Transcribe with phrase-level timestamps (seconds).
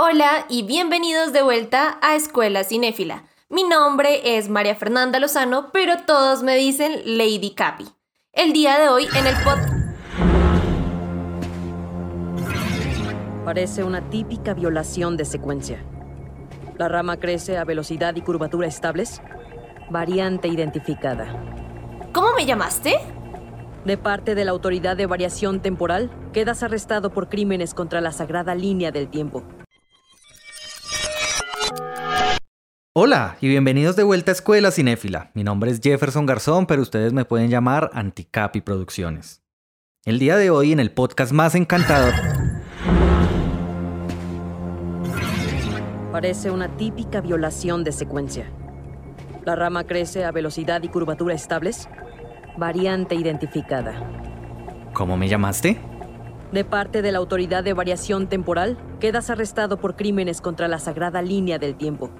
[0.00, 3.24] Hola y bienvenidos de vuelta a Escuela Cinéfila.
[3.48, 7.84] Mi nombre es María Fernanda Lozano, pero todos me dicen Lady Capi.
[8.32, 9.58] El día de hoy en el pod...
[13.44, 15.84] Parece una típica violación de secuencia.
[16.76, 19.20] La rama crece a velocidad y curvatura estables.
[19.90, 21.26] Variante identificada.
[22.12, 23.00] ¿Cómo me llamaste?
[23.84, 28.54] De parte de la Autoridad de Variación Temporal, quedas arrestado por crímenes contra la sagrada
[28.54, 29.42] línea del tiempo.
[33.00, 35.30] Hola y bienvenidos de vuelta a Escuela Cinéfila.
[35.32, 39.40] Mi nombre es Jefferson Garzón, pero ustedes me pueden llamar Anticapi Producciones.
[40.04, 42.12] El día de hoy en el podcast más encantador...
[46.10, 48.50] Parece una típica violación de secuencia.
[49.44, 51.88] La rama crece a velocidad y curvatura estables.
[52.56, 53.94] Variante identificada.
[54.92, 55.80] ¿Cómo me llamaste?
[56.50, 61.22] De parte de la Autoridad de Variación Temporal, quedas arrestado por crímenes contra la sagrada
[61.22, 62.10] línea del tiempo.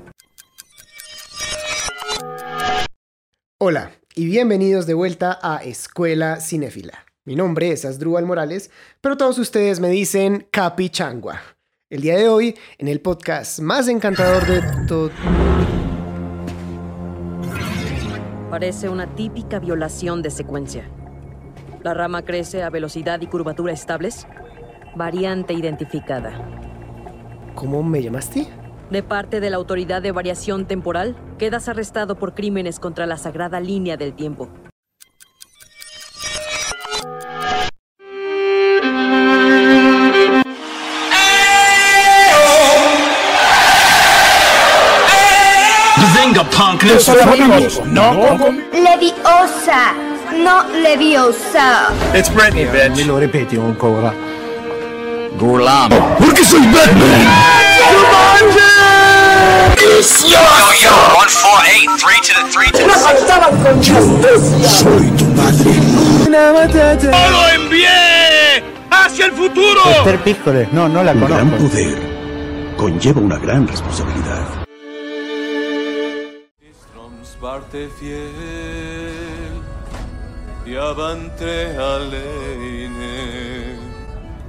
[3.60, 7.04] Hola y bienvenidos de vuelta a Escuela Cinéfila.
[7.24, 8.70] Mi nombre es Asdrúbal Morales,
[9.00, 11.40] pero todos ustedes me dicen Capi Changua.
[11.90, 15.10] El día de hoy, en el podcast más encantador de todo...
[18.48, 20.88] Parece una típica violación de secuencia.
[21.82, 24.28] La rama crece a velocidad y curvatura estables.
[24.94, 26.30] Variante identificada.
[27.56, 28.46] ¿Cómo me llamaste?
[28.91, 33.61] De parte de la Autoridad de Variación Temporal, quedas arrestado por crímenes contra la sagrada
[33.61, 34.48] línea del tiempo.
[48.72, 49.92] Leviosa,
[50.33, 51.92] no Leviosa.
[52.14, 52.97] It's Britney, bitch.
[52.97, 54.14] Me lo ripeti ancora.
[55.36, 55.91] Gurlam.
[56.19, 57.77] Perché sei Batman?
[60.22, 60.39] Yo,
[60.83, 62.94] yo, one, four, eight, three to the three to the
[64.69, 65.72] Soy tu padre.
[67.10, 68.62] ¡Todo en pie!
[68.91, 69.81] ¡Hacia el futuro!
[70.25, 71.98] Esther no, no la Un gran poder
[72.77, 74.47] conlleva una gran responsabilidad.
[77.98, 78.31] Fiel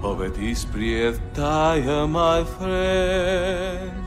[0.01, 4.05] Isbrev jag my friend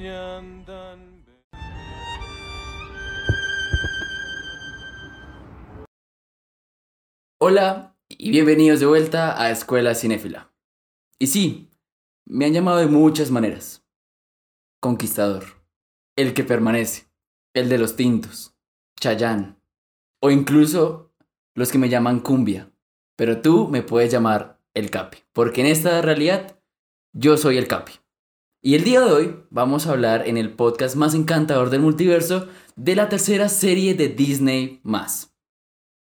[0.00, 1.24] jändan
[7.40, 10.52] Hola y bienvenidos de vuelta a Escuela Cinéfila.
[11.18, 11.68] Y sí,
[12.26, 13.84] me han llamado de muchas maneras.
[14.80, 15.44] Conquistador,
[16.14, 17.08] el que permanece,
[17.54, 18.54] el de los tintos,
[19.00, 19.60] Chayán,
[20.20, 21.03] o incluso
[21.54, 22.70] los que me llaman Cumbia.
[23.16, 26.58] Pero tú me puedes llamar el Capi, porque en esta realidad
[27.12, 27.92] yo soy el Capi.
[28.60, 32.48] Y el día de hoy vamos a hablar en el podcast más encantador del multiverso
[32.76, 34.80] de la tercera serie de Disney.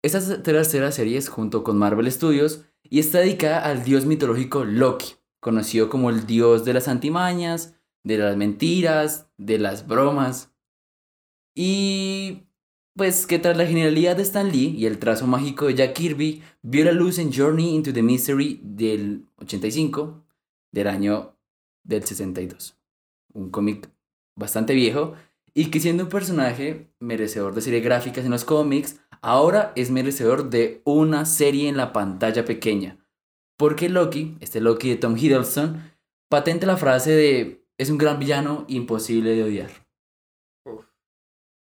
[0.02, 5.14] Esta tercera serie es junto con Marvel Studios y está dedicada al dios mitológico Loki,
[5.40, 7.74] conocido como el dios de las antimañas,
[8.04, 10.52] de las mentiras, de las bromas.
[11.54, 12.44] Y
[12.94, 16.42] pues que tras la genialidad de Stan Lee y el trazo mágico de Jack Kirby,
[16.62, 20.25] vio la luz en Journey into the Mystery del 85,
[20.72, 21.36] del año
[21.84, 22.76] del 62.
[23.34, 23.88] Un cómic
[24.36, 25.14] bastante viejo
[25.54, 30.50] y que siendo un personaje merecedor de series gráficas en los cómics, ahora es merecedor
[30.50, 32.98] de una serie en la pantalla pequeña.
[33.58, 35.82] Porque Loki, este Loki de Tom Hiddleston,
[36.28, 39.81] patenta la frase de es un gran villano imposible de odiar.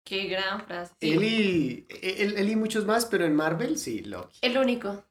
[0.08, 0.94] Qué gran frase.
[1.02, 4.40] Él y, él, él y muchos más, pero en Marvel sí, Loki.
[4.42, 5.04] El único.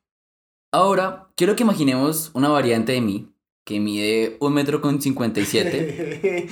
[0.73, 3.29] Ahora, quiero que imaginemos una variante de mí
[3.65, 6.49] que mide un metro con 57,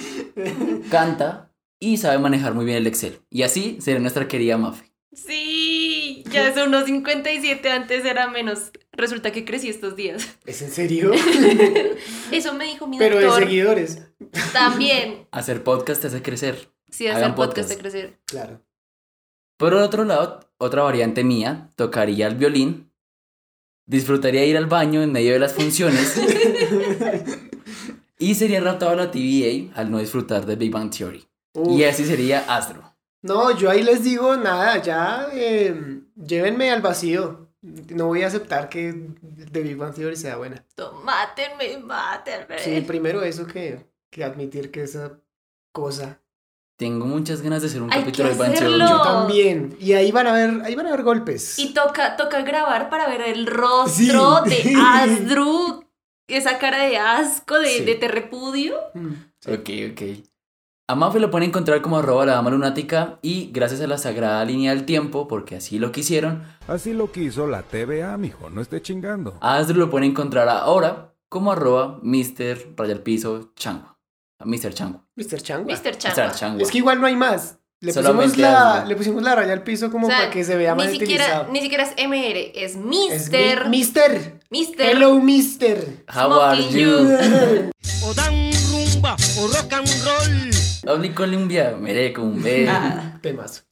[0.91, 3.19] canta y sabe manejar muy bien el Excel.
[3.31, 4.93] Y así será nuestra querida Mafe.
[5.15, 8.73] Sí, ya es unos 57, antes era menos.
[8.93, 10.37] Resulta que crecí estos días.
[10.45, 11.13] ¿Es en serio?
[12.31, 13.45] Eso me dijo mi pero de doctor.
[13.45, 14.03] seguidores.
[14.53, 15.29] También.
[15.31, 16.74] Hacer podcast te hace crecer.
[16.95, 17.69] Sí, hacer podcast podcast.
[17.71, 18.19] de crecer.
[18.25, 18.61] Claro.
[19.57, 22.93] Por otro lado, otra variante mía, tocaría el violín,
[23.85, 26.17] disfrutaría ir al baño en medio de las funciones
[28.19, 31.27] y sería raptado a la TVA al no disfrutar de Big Bang Theory.
[31.55, 31.77] Uf.
[31.77, 32.95] Y así sería Astro.
[33.23, 37.49] No, yo ahí les digo nada, ya eh, llévenme al vacío.
[37.61, 39.11] No voy a aceptar que
[39.51, 40.65] The Big Bang Theory sea buena.
[41.03, 42.61] Mátenme, mátenme.
[42.61, 45.19] Sí, primero eso que, que admitir que esa
[45.73, 46.21] cosa
[46.77, 48.89] Tengo muchas ganas de hacer un Hay capítulo que de Banshee hacerlo.
[48.89, 49.77] Yo también.
[49.81, 51.59] Y ahí van a ver, ahí van a ver golpes.
[51.59, 54.51] Y toca, toca grabar para ver el rostro Sí.
[54.51, 55.85] de Asdru,
[56.29, 57.85] esa cara de asco, de, Sí.
[57.85, 58.75] de te repudio.
[58.95, 59.13] Mm.
[59.53, 60.03] Ok, ok.
[60.89, 64.45] A Mafe lo pueden encontrar como arroba la dama lunática y gracias a la sagrada
[64.45, 68.83] línea del tiempo, porque así lo quisieron, Así lo quiso la TVA, mijo, no esté
[68.83, 69.39] chingando.
[69.41, 72.75] a Asdru lo pueden encontrar ahora como arroba Mr.
[72.77, 73.93] Rayal Piso Changua.
[73.93, 73.94] A
[74.45, 74.73] Mr.
[74.75, 75.05] Changua.
[75.17, 75.41] Mr.
[75.43, 75.73] Changua.
[75.75, 75.97] Mr.
[75.99, 76.27] Changua.
[76.27, 76.35] Mr.
[76.37, 76.63] Changua.
[76.63, 77.59] Es que igual no hay más.
[77.81, 80.57] Le pusimos, la, le pusimos la raya al piso como O sea, para que se
[80.57, 81.53] vea ni más siquiera, utilizado.
[81.53, 83.65] ni siquiera es MR, es Es Mister.
[83.65, 84.41] mi- Mister.
[84.51, 84.87] Mister.
[84.91, 86.05] Hello, Mister.
[86.09, 86.89] How are you?
[88.07, 90.51] O dan rumba o rock and roll.
[90.95, 92.73] Habli Colombia, merece un beso.
[92.75, 93.67] Ah, Temas.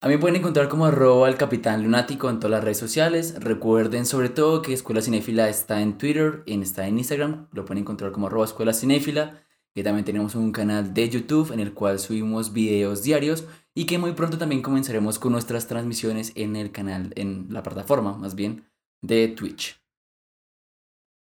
[0.00, 3.34] A mí pueden encontrar como arroba el capitán lunático en todas las redes sociales.
[3.38, 7.48] Recuerden sobre todo que Escuela Cinéfila está en Twitter, en, está en Instagram.
[7.52, 9.42] Lo pueden encontrar como arroba Escuela Cinéfila.
[9.76, 13.44] Que también tenemos un canal de YouTube en el cual subimos videos diarios.
[13.74, 18.16] Y que muy pronto también comenzaremos con nuestras transmisiones en el canal, en la plataforma
[18.16, 18.64] más bien,
[19.02, 19.78] de Twitch.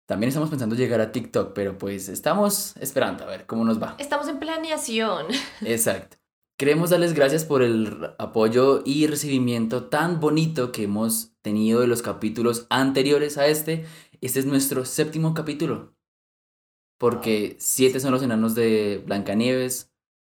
[0.06, 3.96] También estamos pensando llegar a TikTok, pero pues estamos esperando a ver cómo nos va.
[3.98, 5.26] Estamos en planeación.
[5.62, 6.16] Exacto.
[6.56, 12.02] Queremos darles gracias por el apoyo y recibimiento tan bonito que hemos tenido de los
[12.02, 13.84] capítulos anteriores a este.
[14.20, 15.97] Este es nuestro séptimo capítulo.
[16.98, 19.92] Porque siete son los enanos de Blancanieves,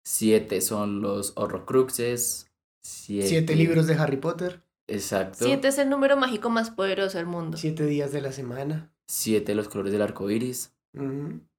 [0.04, 2.50] siete son los Horrocruxes,
[2.82, 3.28] siete...
[3.28, 4.62] Siete libros de Harry Potter.
[4.86, 5.44] Exacto.
[5.44, 7.56] Siete es el número mágico más poderoso del mundo.
[7.56, 8.92] Siete días de la semana.
[9.08, 10.74] Siete los colores del arco iris.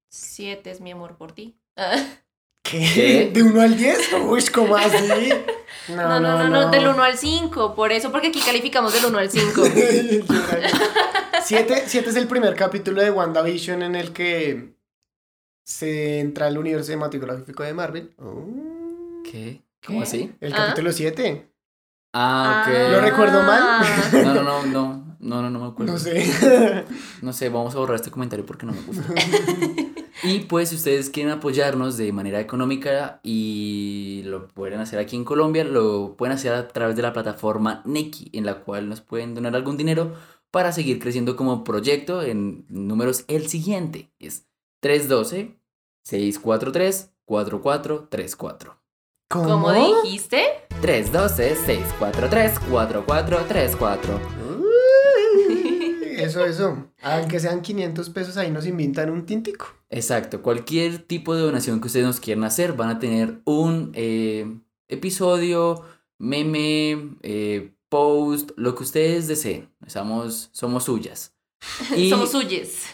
[0.09, 1.57] Siete es mi amor por ti.
[1.77, 1.97] Ah.
[2.63, 2.91] ¿Qué?
[2.93, 3.31] ¿Qué?
[3.33, 3.97] ¿De uno al diez?
[4.13, 5.31] Uy, ¿cómo así?
[5.87, 7.75] No, no, no, no, del 1 al 5.
[7.75, 9.63] Por eso, porque aquí calificamos del 1 al 5.
[11.43, 14.75] siete, siete es el primer capítulo de WandaVision en el que
[15.63, 18.13] se entra al universo cinematográfico de Marvel.
[18.17, 19.21] Oh.
[19.23, 19.61] ¿Qué?
[19.85, 20.03] ¿Cómo ¿Qué?
[20.03, 20.31] así?
[20.41, 20.57] El Ah.
[20.67, 21.47] capítulo 7.
[22.13, 22.91] Ah, ok.
[22.91, 23.61] ¿Lo recuerdo mal?
[23.63, 24.09] Ah.
[24.13, 25.93] No, no, no, no, no, no, no me acuerdo.
[25.93, 26.85] No sé.
[27.21, 29.03] No sé, vamos a borrar este comentario porque no me gusta.
[30.23, 35.23] y pues si ustedes quieren apoyarnos de manera económica y lo pueden hacer aquí en
[35.23, 39.35] Colombia, lo pueden hacer a través de la plataforma Neki, en la cual nos pueden
[39.35, 40.15] donar algún dinero
[40.49, 44.11] para seguir creciendo como proyecto en números el siguiente.
[44.19, 44.47] Es
[44.81, 45.57] 312
[46.03, 48.77] 643 4434.
[49.29, 49.45] ¿Cómo?
[49.45, 50.43] ¿Cómo dijiste?
[50.81, 54.19] 312 643 4434.
[54.59, 56.89] Uy, Eso, eso.
[57.01, 59.67] Aunque sean 500 pesos, ahí nos invitan un tintico.
[59.89, 64.45] Exacto, cualquier tipo de donación que ustedes nos quieran hacer van a tener un eh,
[64.87, 65.83] episodio,
[66.17, 69.69] meme, eh, post, lo que ustedes deseen.
[69.85, 71.33] Estamos, somos suyas.
[71.95, 72.85] Y, Somos suyes.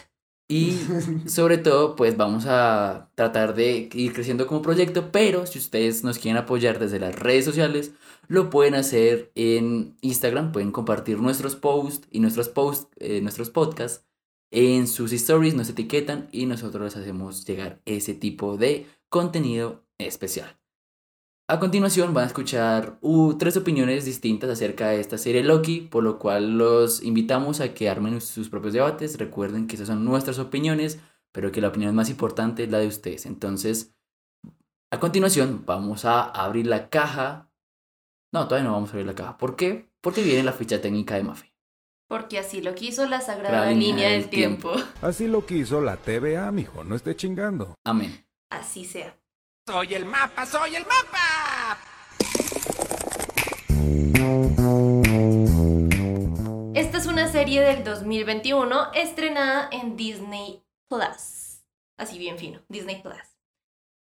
[0.48, 0.78] Y
[1.26, 6.18] sobre todo, pues vamos a tratar de ir creciendo como proyecto, pero si ustedes nos
[6.18, 7.92] quieren apoyar desde las redes sociales,
[8.28, 14.06] lo pueden hacer en Instagram, pueden compartir nuestros posts y nuestros posts, eh, nuestros podcasts
[14.50, 20.57] en sus stories, nos etiquetan y nosotros les hacemos llegar ese tipo de contenido especial.
[21.50, 26.04] A continuación van a escuchar uh, tres opiniones distintas acerca de esta serie Loki, por
[26.04, 29.16] lo cual los invitamos a que armen sus propios debates.
[29.16, 31.00] Recuerden que esas son nuestras opiniones,
[31.32, 33.24] pero que la opinión más importante es la de ustedes.
[33.24, 33.94] Entonces,
[34.92, 37.50] a continuación vamos a abrir la caja.
[38.30, 39.38] No, todavía no vamos a abrir la caja.
[39.38, 39.88] ¿Por qué?
[40.02, 41.54] Porque viene la ficha técnica de Mafe.
[42.10, 44.72] Porque así lo quiso la sagrada La línea línea del del tiempo.
[45.00, 47.74] Así lo quiso la TVA, mijo, no esté chingando.
[47.86, 48.26] Amén.
[48.50, 49.18] Así sea.
[49.68, 51.47] Soy el mapa, soy el mapa.
[57.38, 61.62] Serie del 2021 estrenada en Disney Plus.
[61.96, 63.38] Así bien fino, Disney Plus.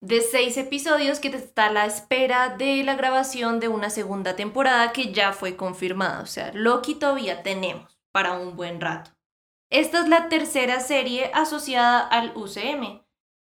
[0.00, 4.90] De seis episodios que está a la espera de la grabación de una segunda temporada
[4.93, 6.23] que ya fue confirmada.
[6.23, 9.11] O sea, Loki todavía tenemos para un buen rato.
[9.71, 13.02] Esta es la tercera serie asociada al UCM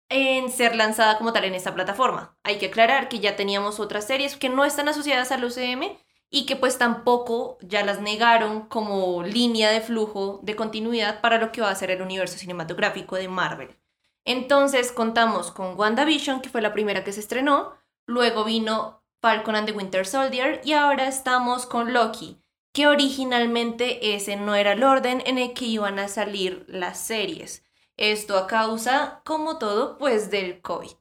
[0.10, 2.36] en ser lanzada como tal en esta plataforma.
[2.44, 5.96] Hay que aclarar que ya teníamos otras series que no están asociadas al UCM
[6.36, 11.54] y que pues tampoco ya las negaron como línea de flujo de continuidad para lo
[11.54, 13.78] que va a ser el universo cinematográfico de Marvel.
[14.26, 17.76] Entonces contamos con WandaVision, que fue la primera que se estrenó,
[18.06, 22.42] luego vino Falcon and the Winter Soldier y ahora estamos con Loki,
[22.74, 27.64] que originalmente ese no era el orden en el que iban a salir las series.
[27.96, 30.98] Esto a causa, como todo, pues del COVID.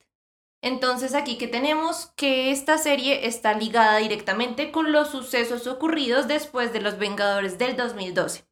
[0.64, 6.72] Entonces aquí que tenemos que esta serie está ligada directamente con los sucesos ocurridos después
[6.72, 8.46] de los Vengadores del 2012.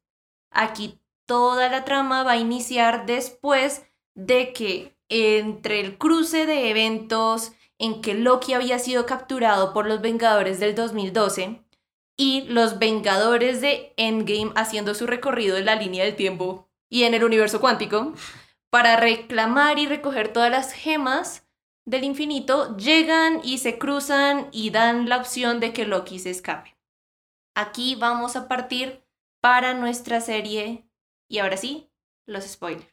[0.51, 7.53] Aquí toda la trama va a iniciar después de que entre el cruce de eventos
[7.79, 11.65] en que Loki había sido capturado por los Vengadores del 2012
[12.19, 17.15] y los Vengadores de Endgame haciendo su recorrido en la línea del tiempo y en
[17.15, 18.13] el universo cuántico
[18.69, 21.42] para reclamar y recoger todas las gemas
[21.85, 26.77] del infinito, llegan y se cruzan y dan la opción de que Loki se escape.
[27.55, 29.05] Aquí vamos a partir
[29.41, 30.87] para nuestra serie
[31.29, 31.91] y ahora sí,
[32.27, 32.87] los spoilers.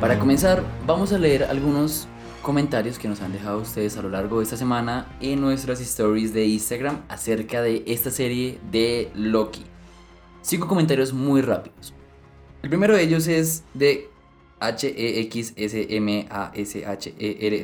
[0.00, 2.06] Para comenzar, vamos a leer algunos
[2.48, 6.32] comentarios que nos han dejado ustedes a lo largo de esta semana en nuestras stories
[6.32, 9.66] de Instagram acerca de esta serie de Loki.
[10.40, 11.92] Cinco comentarios muy rápidos.
[12.62, 14.08] El primero de ellos es de
[14.60, 15.56] H-E-X-S-M-A-S-H-E-R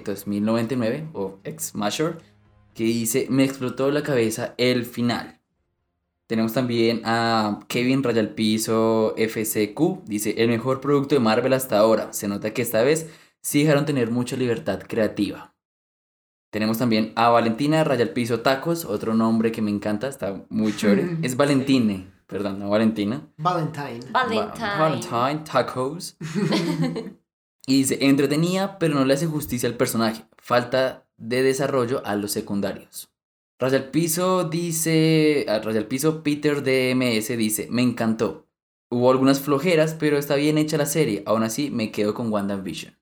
[0.05, 2.21] 2099 o Ex Mashor
[2.75, 5.41] que dice: Me explotó la cabeza el final.
[6.27, 10.05] Tenemos también a Kevin Rayalpiso FCQ.
[10.05, 12.13] Dice, el mejor producto de Marvel hasta ahora.
[12.13, 13.09] Se nota que esta vez
[13.45, 15.55] sí dejaron tener mucha libertad creativa.
[16.51, 21.19] Tenemos también a Valentina Rayalpiso Tacos, otro nombre que me encanta, está muy chévere.
[21.23, 23.29] Es Valentine, perdón, no Valentina.
[23.37, 24.01] Valentine.
[24.11, 24.79] Valentine.
[24.79, 26.17] Valentine Tacos.
[27.67, 30.25] y dice, entretenía, pero no le hace justicia al personaje.
[30.39, 33.11] Falta de desarrollo a los secundarios.
[33.59, 38.47] Raya al piso dice, Raya al piso Peter DMS dice, me encantó.
[38.91, 41.25] Hubo algunas flojeras, pero está bien hecha la serie.
[41.27, 42.97] Aún así, me quedo con WandaVision.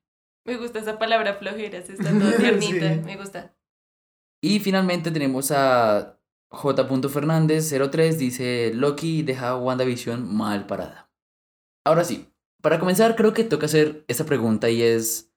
[0.44, 3.00] Me gusta esa palabra flojeras, está toda tiernita, Sí.
[3.04, 3.54] me gusta.
[4.42, 6.18] Y finalmente tenemos a
[6.50, 7.08] J.
[7.08, 11.11] Fernández 03 dice, Loki deja a WandaVision mal parada.
[11.87, 12.28] Ahora sí,
[12.61, 15.32] para comenzar creo que toca hacer esta pregunta y es,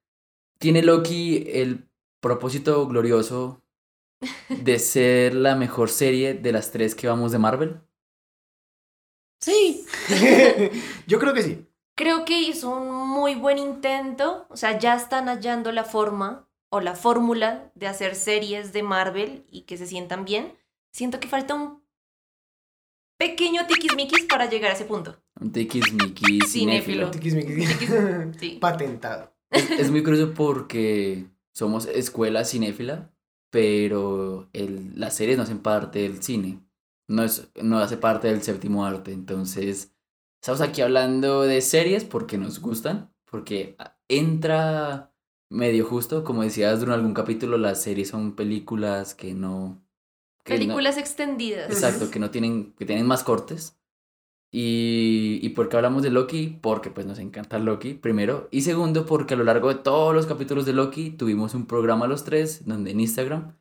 [0.59, 1.87] ¿tiene Loki el
[2.19, 3.61] propósito glorioso
[4.49, 7.81] de ser la mejor serie de las tres que vamos de Marvel?
[9.39, 9.85] Sí.
[11.07, 11.64] Yo creo que sí.
[11.95, 16.81] Creo que hizo un muy buen intento, o sea, ya están hallando la forma o
[16.81, 20.53] la fórmula de hacer series de Marvel y que se sientan bien.
[20.91, 21.81] Siento que falta un
[23.17, 25.15] pequeño tiquismiquis para llegar a ese punto.
[25.39, 27.11] Un tiquismiquis Cinéfilo.
[27.11, 27.69] Tiquismiquis.
[28.39, 28.57] Sí.
[28.61, 29.33] Patentado.
[29.49, 33.09] Es, es muy curioso porque somos escuela cinéfila,
[33.51, 36.59] pero el, las series no hacen parte del cine.
[37.07, 39.13] No, es, no hace parte del séptimo arte.
[39.13, 39.94] Entonces,
[40.45, 43.75] estamos aquí hablando de series porque nos gustan, porque
[44.07, 45.11] entra
[45.49, 46.23] medio justo.
[46.23, 49.83] Como decías en algún capítulo, las series son películas que no.
[50.43, 51.71] que no- Películas extendidas.
[51.71, 53.79] Exacto, que no tienen, que tienen más cortes.
[54.53, 56.59] Y, y por qué hablamos de Loki?
[56.61, 58.47] Porque pues nos encanta Loki, primero.
[58.51, 62.05] Y segundo, porque a lo largo de todos los capítulos de Loki tuvimos un programa
[62.05, 63.57] los tres, donde en Instagram,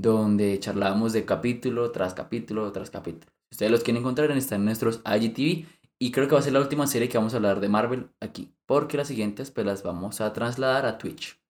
[0.00, 3.30] donde charlábamos de capítulo tras capítulo tras capítulo.
[3.50, 5.66] Si ustedes los quieren encontrar, están en nuestros IGTV.
[5.98, 8.10] Y creo que va a ser la última serie que vamos a hablar de Marvel
[8.20, 8.54] aquí.
[8.66, 11.40] Porque las siguientes pues las vamos a trasladar a Twitch.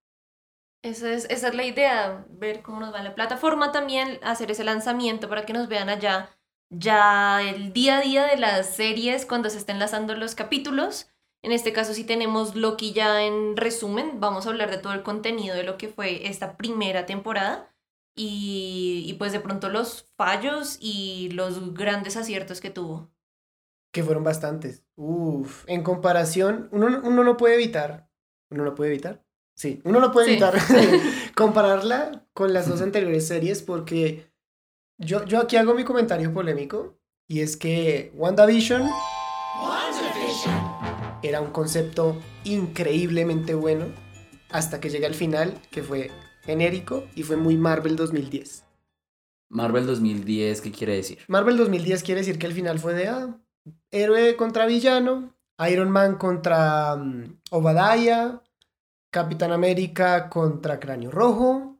[0.82, 4.64] Esa es, esa es la idea, ver cómo nos va la plataforma también, hacer ese
[4.64, 6.28] lanzamiento para que nos vean allá
[6.70, 11.08] ya el día a día de las series cuando se estén lanzando los capítulos.
[11.42, 15.02] En este caso, si tenemos Loki ya en resumen, vamos a hablar de todo el
[15.02, 17.74] contenido de lo que fue esta primera temporada
[18.16, 23.13] y, y pues de pronto los fallos y los grandes aciertos que tuvo.
[23.94, 24.82] Que fueron bastantes.
[24.96, 25.62] Uf.
[25.68, 28.10] En comparación, uno, uno no puede evitar.
[28.50, 29.24] ¿Uno no puede evitar?
[29.56, 30.32] Sí, uno no puede Sí.
[30.32, 30.54] evitar
[31.36, 34.26] compararla con las dos anteriores series porque
[34.98, 36.98] yo, yo aquí hago mi comentario polémico
[37.28, 38.82] y es que WandaVision
[41.22, 43.86] era un concepto increíblemente bueno
[44.50, 46.10] hasta que llega al final que fue
[46.42, 48.64] genérico y fue muy Marvel 2010.
[49.50, 51.18] Marvel 2010, ¿qué quiere decir?
[51.28, 53.40] Marvel 2010 quiere decir que el final fue de ah,
[53.90, 55.34] héroe contra villano,
[55.70, 58.40] Iron Man contra mm, Obadiah,
[59.10, 61.78] Capitán América contra Cráneo Rojo.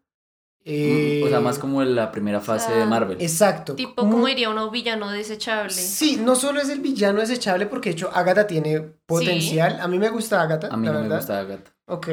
[0.65, 3.21] eh, O sea, más como la primera fase de sea, Marvel.
[3.21, 3.75] Exacto.
[3.75, 5.73] Tipo, como diría uno, villano desechable.
[5.73, 9.79] Sí, no solo es el villano desechable porque de hecho Agatha tiene potencial.
[9.81, 11.73] A mí me gusta Agatha, A mí la no me gusta Agatha.
[11.87, 12.09] Ok.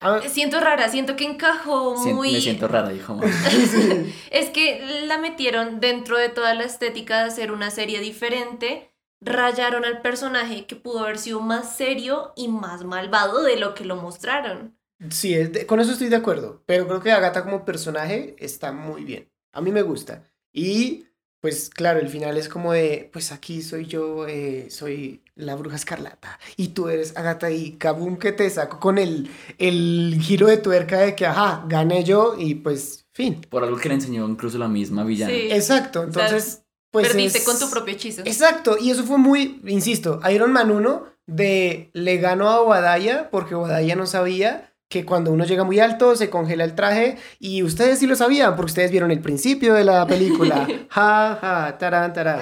[0.00, 2.32] Ah, Siento rara, siento que encajó muy...
[2.32, 3.20] Me siento rara, dijo.
[4.30, 8.91] Es que la metieron dentro de toda la estética de hacer una serie diferente,
[9.24, 13.84] rayaron al personaje que pudo haber sido más serio y más malvado de lo que
[13.84, 14.76] lo mostraron.
[15.10, 16.62] Sí, es de- con eso estoy de acuerdo.
[16.66, 19.28] Pero creo que Agatha como personaje está muy bien.
[19.52, 20.28] A mí me gusta.
[20.52, 21.06] Y
[21.40, 25.74] pues claro, el final es como de, pues aquí soy yo, eh, soy la bruja
[25.74, 30.58] escarlata y tú eres Agatha y kabum que te saco con el, el giro de
[30.58, 33.40] tuerca de que, ajá, gané yo y pues fin.
[33.50, 35.32] Por algo que le enseñó incluso la misma villana.
[35.32, 35.48] Sí.
[35.50, 36.61] Exacto, entonces,
[36.92, 38.22] pues Perdiste es- con tu propio hechizo.
[38.24, 43.54] Exacto, y eso fue muy, insisto, Iron Man 1 de le ganó a Obadiah porque
[43.56, 47.98] Obadiah no sabía que cuando uno llega muy alto se congela el traje y ustedes
[47.98, 50.66] sí lo sabían porque ustedes vieron el principio de la película.
[50.90, 52.40] ja, ja, tarán, tarán.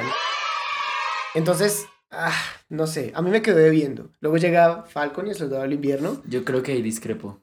[1.35, 2.33] Entonces, ah,
[2.69, 4.11] no sé, a mí me quedó debiendo.
[4.21, 6.23] Luego llega Falcon y el Soldado del Invierno.
[6.26, 7.40] Yo creo que ahí discrepo.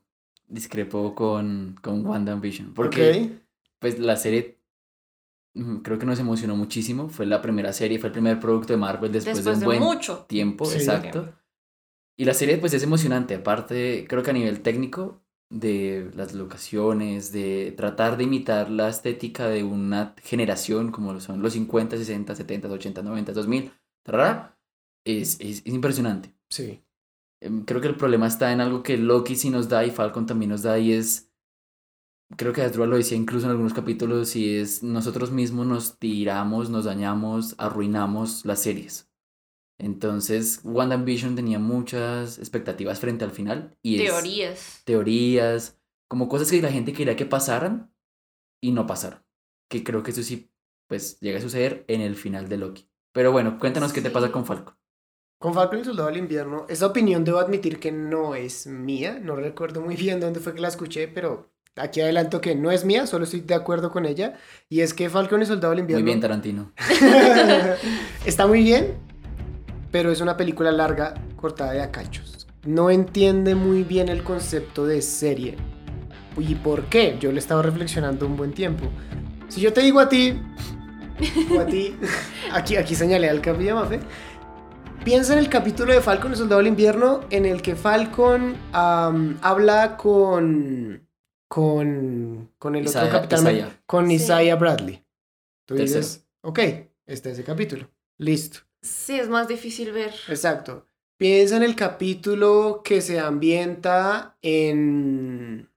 [0.48, 2.74] Discrepo con, con WandaVision.
[2.74, 3.42] Porque Ok.
[3.80, 4.57] pues la serie
[5.84, 7.10] creo que nos emocionó muchísimo.
[7.10, 9.80] Fue la primera serie, fue el primer producto de Marvel después, Después de de un
[9.80, 10.66] buen mucho tiempo.
[10.66, 10.78] Sí.
[10.78, 11.34] Exacto.
[12.18, 13.36] Y la serie pues es emocionante.
[13.36, 19.48] Aparte, creo que a nivel técnico, de las locaciones, de tratar de imitar la estética
[19.48, 23.72] de una generación como lo son los 50, 60, 70, 80, 90, 2000,
[24.04, 24.60] tarara,
[25.06, 26.34] es, es, es impresionante.
[26.50, 26.84] Sí.
[27.42, 30.26] Em, Creo que el problema está en algo que Loki sí nos da y Falcon
[30.26, 31.27] también nos da y es,
[32.36, 36.70] creo que Asdrúbal lo decía incluso en algunos capítulos, y es nosotros mismos nos tiramos,
[36.70, 39.10] nos dañamos, arruinamos las series.
[39.80, 44.82] Entonces, WandaVision tenía muchas expectativas frente al final y es Teorías.
[44.86, 47.94] teorías, como cosas que la gente quería que pasaran
[48.60, 49.24] y no pasaron.
[49.70, 50.52] Que creo que eso sí,
[50.88, 52.90] pues llega a suceder en el final de Loki.
[53.14, 54.76] Pero bueno, cuéntanos qué te pasa con Falcon.
[55.40, 59.20] Con Falcon y el Soldado del Invierno, esa opinión debo admitir que no es mía.
[59.22, 62.86] No recuerdo muy bien dónde fue que la escuché, pero aquí adelanto que no es
[62.86, 64.34] mía, solo estoy de acuerdo con ella.
[64.70, 66.72] Y es que Falcon y Soldado del Muy Invierno bien, Tarantino.
[68.26, 68.96] está muy bien,
[69.92, 72.48] pero es una película larga cortada de a cachos.
[72.66, 75.56] No entiende muy bien el concepto de serie.
[76.38, 77.18] ¿Y por qué?
[77.20, 78.86] Yo le estaba reflexionando un buen tiempo.
[79.48, 80.40] Si yo te digo a ti,
[81.56, 81.96] o a ti,
[82.52, 84.00] aquí, aquí señalé al Capi Mafe,
[85.04, 88.56] piensa en el capítulo de Falcon y el Soldado del Invierno en el que Falcon
[88.74, 91.07] habla con,
[91.48, 93.82] con, con el Isaiah- otro Capitán Isaiah.
[93.86, 94.14] Con Sí.
[94.16, 95.04] Isaiah Bradley.
[95.66, 96.00] Tú Tercero.
[96.00, 96.60] dices, ok,
[97.06, 97.90] este es el capítulo.
[98.18, 98.60] Listo.
[98.82, 100.14] Sí, es más difícil ver.
[100.28, 100.88] Exacto.
[101.18, 105.70] Piensa en el capítulo que se ambienta en.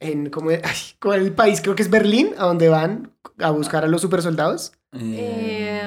[0.00, 0.30] en
[0.64, 1.60] ay, ¿cuál es el país?
[1.60, 4.72] Creo que es Berlín, a donde van a buscar a los supersoldados.
[4.92, 5.82] Eh,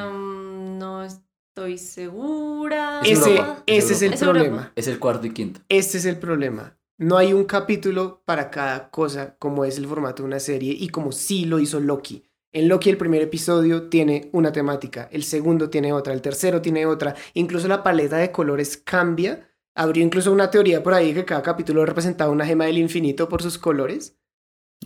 [0.79, 3.01] no estoy segura.
[3.03, 4.39] Es Ese, ese es el Es Europa.
[4.39, 4.71] problema.
[4.75, 5.61] es el cuarto y quinto.
[5.69, 6.77] Este es el problema.
[6.97, 10.89] No hay un capítulo para cada cosa, como es el formato de una serie y
[10.89, 12.23] como sí lo hizo Loki.
[12.53, 16.85] En Loki el primer episodio tiene una temática, el segundo tiene otra, el tercero tiene
[16.85, 19.49] otra, incluso la paleta de colores cambia.
[19.77, 23.43] Abrió incluso una teoría por ahí que cada capítulo representaba una gema del infinito por
[23.43, 24.17] sus colores.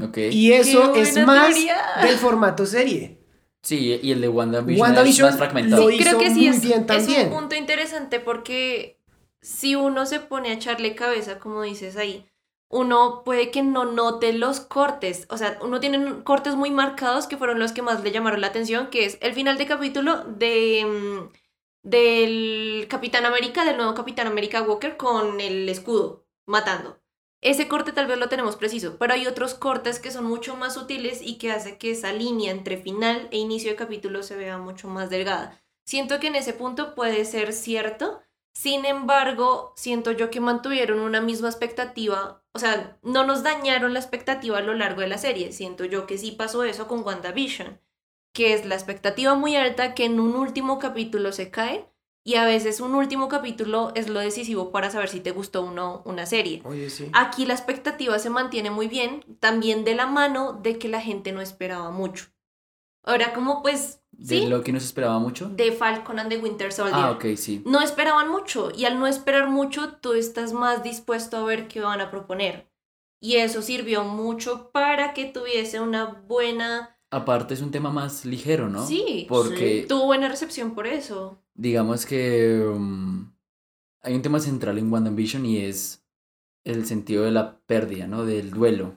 [0.02, 0.18] Ok.
[0.32, 1.76] Y eso ¡Qué es más teoría!
[2.02, 3.20] del formato serie.
[3.62, 5.84] Sí, y el de WandaVision, WandaVision es más fragmentado.
[5.84, 7.28] lo Sí, creo hizo que sí muy es, bien es también.
[7.28, 8.99] un punto interesante porque
[9.42, 12.30] si uno se pone a echarle cabeza, como dices ahí,
[12.70, 15.26] uno puede que no note los cortes.
[15.30, 18.48] O sea, uno tiene cortes muy marcados que fueron los que más le llamaron la
[18.48, 21.34] atención, que es el final de capítulo de mm,
[21.84, 27.02] del Capitán América, del nuevo Capitán América Walker con el escudo matando.
[27.42, 30.74] Ese corte tal vez lo tenemos preciso, pero hay otros cortes que son mucho más
[30.74, 34.58] sutiles y que hace que esa línea entre final e inicio de capítulo se vea
[34.58, 35.58] mucho más delgada.
[35.86, 38.22] Siento que en ese punto puede ser cierto,
[38.54, 44.00] sin embargo, siento yo que mantuvieron una misma expectativa, o sea, no nos dañaron la
[44.00, 47.80] expectativa a lo largo de la serie, siento yo que sí pasó eso con WandaVision,
[48.34, 51.90] que es la expectativa muy alta que en un último capítulo se cae
[52.24, 55.72] y a veces un último capítulo es lo decisivo para saber si te gustó o
[55.72, 56.62] no una serie.
[56.66, 57.10] Oye, sí.
[57.14, 61.32] Aquí la expectativa se mantiene muy bien, también de la mano de que la gente
[61.32, 62.26] no esperaba mucho.
[63.04, 65.50] Ahora, como pues, De sí, Loki no se esperaba mucho.
[65.50, 66.96] de Falcon and the Winter Soldier.
[67.00, 67.62] Ah, ok, sí.
[67.66, 71.80] No esperaban mucho y al no esperar mucho, tú estás más dispuesto a ver qué
[71.82, 72.70] van a proponer.
[73.22, 76.98] Y eso sirvió mucho para que tuviese una buena...
[77.12, 78.86] Aparte es un tema más ligero, ¿no?
[78.86, 81.42] Sí, Porque tuvo buena recepción por eso.
[81.56, 83.34] digamos que um,
[84.02, 86.06] hay un tema central en WandaVision y es
[86.64, 88.26] el sentido de la pérdida, ¿no?
[88.26, 88.96] Del duelo,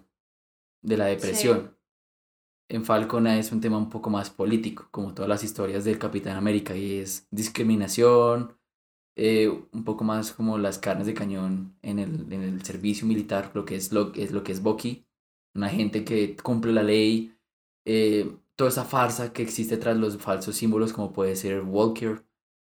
[0.83, 1.77] de la depresión.
[2.73, 6.39] En Falcon es un tema un poco más político, como todas las historias del Capitán
[6.39, 8.57] América, y es discriminación,
[9.15, 13.51] eh, un poco más como las carnes de cañón en el, en el servicio militar,
[13.53, 15.05] lo que es lo, es lo que es Bucky,
[15.55, 17.37] una gente que cumple la ley,
[17.85, 22.25] eh, toda esa farsa que existe tras los falsos símbolos como puede ser Walker.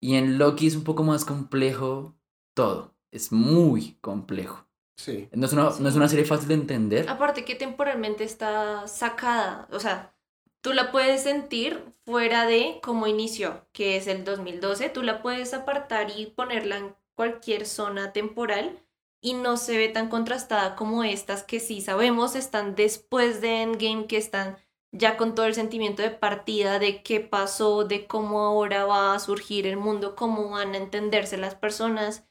[0.02, 2.18] Y en Loki es un poco más complejo
[2.54, 4.65] todo, es muy complejo.
[4.98, 5.30] Sí.
[5.34, 7.10] No es una, no es una serie fácil de entender.
[7.10, 10.16] Aparte que temporalmente está sacada, o sea,
[10.62, 14.90] tú la puedes sentir fuera de cómo inició, que es el 2012.
[14.90, 18.80] Tú la puedes apartar y ponerla en cualquier zona temporal
[19.22, 24.06] y no se ve tan contrastada como estas que sí sabemos están después de Endgame,
[24.08, 24.58] que están
[24.92, 29.20] ya con todo el sentimiento de partida, de qué pasó, de cómo ahora va a
[29.20, 32.26] surgir el mundo, cómo van a entenderse las personas.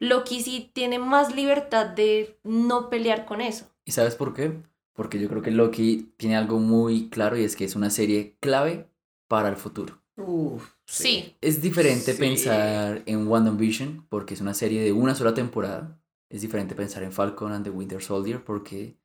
[0.00, 3.66] Loki sí tiene más libertad de no pelear con eso.
[3.84, 4.60] ¿Y sabes por qué?
[4.92, 8.36] Porque yo creo que Loki tiene algo muy claro y es que es una serie
[8.40, 8.88] clave
[9.28, 10.00] para el futuro.
[10.16, 11.34] Uf, Sí.
[11.40, 12.18] Es diferente Sí.
[12.20, 15.98] pensar en WandaVision porque es una serie de una sola temporada.
[16.30, 18.96] Es diferente pensar en Falcon and the Winter Soldier porque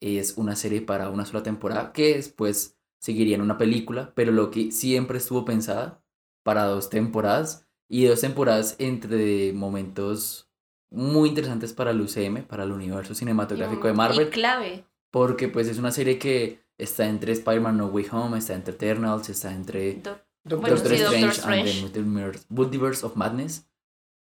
[0.00, 4.70] es una serie para una sola temporada que después seguiría en una película, pero Loki
[4.70, 6.04] siempre estuvo pensada
[6.44, 10.48] para dos temporadas y dos temporadas entre momentos
[10.90, 14.84] muy interesantes para el UCM, para el universo cinematográfico de Y Marvel, clave.
[15.10, 19.28] porque pues es una serie que está entre Spider-Man No Way Home, está entre Eternals,
[19.28, 21.82] está entre Do- Doctor Bueno, Doctor sí, Strange, Doctor and the Strange.
[21.82, 23.68] Multiverse, Multiverse of Madness.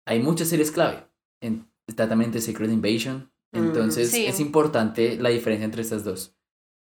[0.06, 1.06] Hay muchas series clave.
[1.42, 3.32] En, está también The Secret Invasion.
[3.54, 4.26] Mm, Entonces sí.
[4.26, 6.36] es importante la diferencia entre estas dos.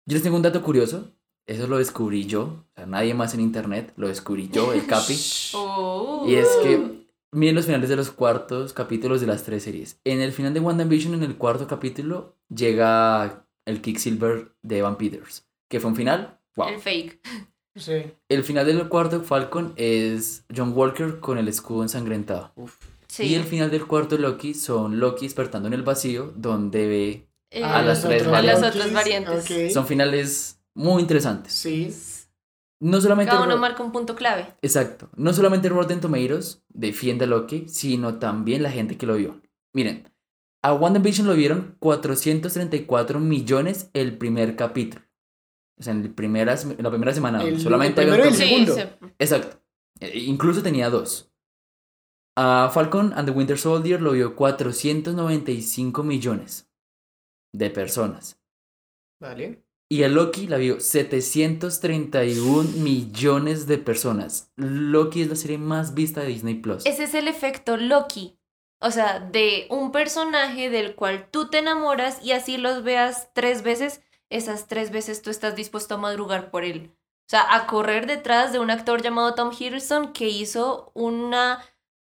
[0.08, 1.14] Yo les tengo un dato curioso.
[1.48, 2.44] Eso lo descubrí yo.
[2.44, 3.94] O sea, nadie más en internet.
[3.96, 5.16] Lo descubrí yo, el Capi.
[5.54, 6.26] Oh.
[6.28, 10.00] Y es que miren los finales de los cuartos capítulos de las tres series.
[10.04, 15.48] En el final de WandaVision, en el cuarto capítulo, llega el Quicksilver de Evan Peters.
[15.70, 16.40] Que fue un final.
[16.56, 16.70] Wow.
[16.70, 17.20] El fake.
[17.76, 18.12] Sí.
[18.28, 22.52] El final del cuarto Falcon es John Walker con el escudo ensangrentado.
[23.08, 23.24] Sí.
[23.24, 27.28] Y el final del cuarto Loki son Loki despertando en el vacío, donde ve.
[27.52, 29.74] Eh, a las tres a las otras variantes.
[29.74, 31.54] Son finales muy interesantes.
[31.54, 31.94] Sí.
[32.80, 33.32] No solamente.
[33.32, 34.54] Cada uno Ro- marca un punto clave.
[34.62, 35.10] Exacto.
[35.16, 39.42] No solamente Rotten Tomatoes defiende a Loki, sino también la gente que lo vio.
[39.74, 40.12] Miren,
[40.64, 45.04] a WandaVision lo vieron 434 millones el primer capítulo.
[45.80, 47.44] O sea, en el primeras- en la primera semana.
[47.44, 49.12] El- solamente el había un primero y el segundo.
[49.20, 49.62] Exacto.
[50.00, 51.32] Eh, Incluso tenía dos.
[52.36, 56.70] A Falcon and the Winter Soldier lo vio 495 millones
[57.54, 58.40] de personas.
[59.20, 59.64] Vale.
[59.90, 64.52] Y a Loki la vio 731 millones de personas.
[64.58, 66.86] Loki es la serie más vista de Disney Plus.
[66.86, 68.38] Ese es el efecto Loki.
[68.80, 73.64] O sea, de un personaje del cual tú te enamoras y así los veas tres
[73.64, 76.92] veces, esas tres veces tú estás dispuesto a madrugar por él.
[77.28, 81.64] O sea, a correr detrás de un actor llamado Tom Hiddleston que hizo una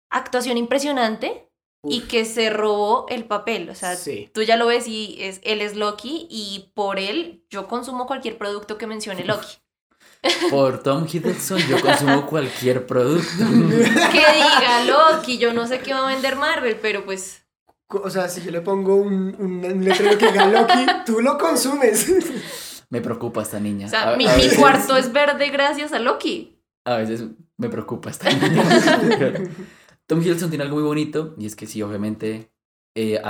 [0.10, 1.52] actuación impresionante
[1.90, 3.70] y que se robó el papel.
[3.70, 4.30] O sea, Sí.
[4.34, 8.38] tú ya lo ves y es, él es Loki y por él yo consumo cualquier
[8.38, 9.58] producto que mencione Loki.
[10.50, 13.46] Por Tom Hiddleston yo consumo cualquier producto.
[14.12, 17.44] que diga Loki, yo no sé qué va a vender Marvel, pero pues...
[17.88, 22.08] O sea, si yo le pongo un, un, letrero que diga Loki, tú lo consumes.
[22.90, 23.88] Me preocupa esta niña.
[23.88, 26.60] O sea, A- mi, a mi cuarto es verde gracias a Loki.
[26.86, 27.24] A veces
[27.58, 28.64] me preocupa esta niña.
[30.08, 32.52] Tom Hiddleston tiene algo muy bonito y es que sí, obviamente,
[32.96, 33.22] eh,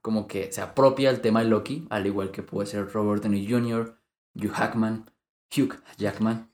[0.00, 3.50] como que se apropia el tema de Loki, al igual que puede ser Robert Downey
[3.50, 3.98] Jr.,
[4.34, 5.10] Hugh Hackman,
[5.56, 6.52] Hugh Jackman.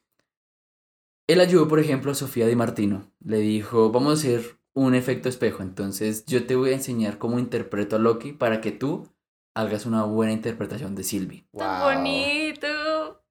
[1.26, 3.10] Él ayudó, por ejemplo, a Sofía Di Martino.
[3.20, 7.38] Le dijo, vamos a hacer un efecto espejo, entonces yo te voy a enseñar cómo
[7.38, 9.08] interpreto a Loki para que tú
[9.54, 11.46] hagas una buena interpretación de Sylvie.
[11.56, 13.22] Tan bonito.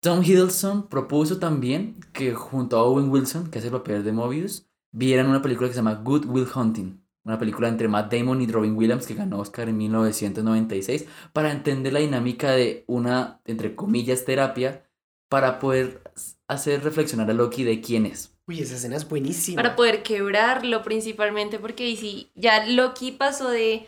[0.00, 4.68] Tom Hiddleston propuso también que junto a Owen Wilson, que hace el papel de Mobius,
[4.96, 8.46] vieran una película que se llama Good Will Hunting, una película entre Matt Damon y
[8.46, 14.24] Robin Williams que ganó Oscar en 1996 para entender la dinámica de una, entre comillas,
[14.24, 14.88] terapia
[15.28, 16.02] para poder
[16.48, 18.32] hacer reflexionar a Loki de quién es.
[18.46, 19.60] Uy, esa escena es buenísima.
[19.60, 23.86] Para poder quebrarlo principalmente, porque y si ya Loki pasó de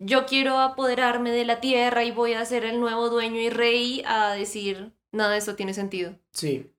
[0.00, 4.02] yo quiero apoderarme de la tierra y voy a ser el nuevo dueño y rey
[4.04, 6.18] a decir nada de eso tiene sentido.
[6.32, 6.72] Sí.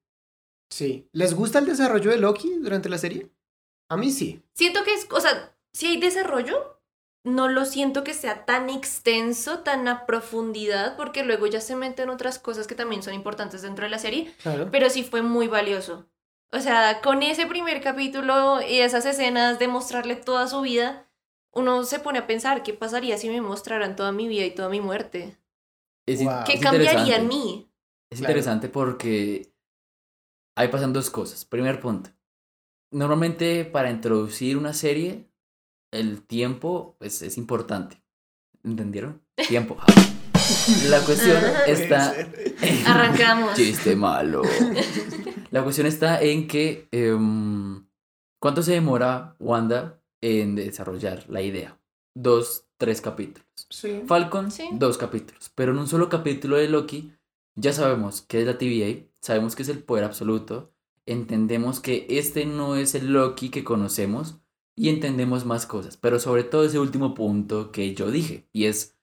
[0.70, 1.08] Sí.
[1.14, 3.30] ¿Les gusta el desarrollo de Loki durante la serie?
[3.92, 4.42] A mí sí.
[4.54, 6.80] Siento que es, o sea, si hay desarrollo,
[7.26, 12.10] no lo siento que sea tan extenso, tan a profundidad, porque luego ya se meten
[12.10, 14.70] otras cosas que también son importantes dentro de la serie, Claro.
[14.72, 16.08] pero sí fue muy valioso.
[16.54, 21.10] O sea, con ese primer capítulo y esas escenas de mostrarle toda su vida,
[21.54, 24.70] uno se pone a pensar, ¿qué pasaría si me mostraran toda mi vida y toda
[24.70, 25.38] mi muerte?
[26.08, 26.46] Es, Wow.
[26.46, 27.70] ¿Qué es cambiaría en mí?
[28.10, 28.32] Es Claro.
[28.32, 29.54] interesante porque
[30.56, 31.44] ahí pasan dos cosas.
[31.44, 32.10] Primer punto.
[32.92, 35.30] Normalmente para introducir una serie,
[35.92, 38.02] el tiempo pues, es importante.
[38.64, 39.22] ¿Entendieron?
[39.48, 39.78] Tiempo.
[40.90, 42.14] La cuestión está...
[42.86, 43.56] Arrancamos.
[43.56, 44.42] Chiste malo.
[45.52, 46.88] La cuestión está en que...
[46.92, 47.86] em,
[48.40, 51.78] ¿Cuánto se demora Wanda en desarrollar la idea?
[52.16, 53.46] Dos, tres capítulos.
[53.70, 54.02] Sí.
[54.08, 54.68] Falcon, Sí.
[54.74, 55.52] dos capítulos.
[55.54, 57.14] Pero en un solo capítulo de Loki
[57.56, 60.74] Ya sabemos qué es la TVA, sabemos que es el poder absoluto,
[61.06, 64.38] entendemos que este no es el Loki que conocemos
[64.76, 68.98] y entendemos más cosas, pero sobre todo ese último punto que yo dije, y es,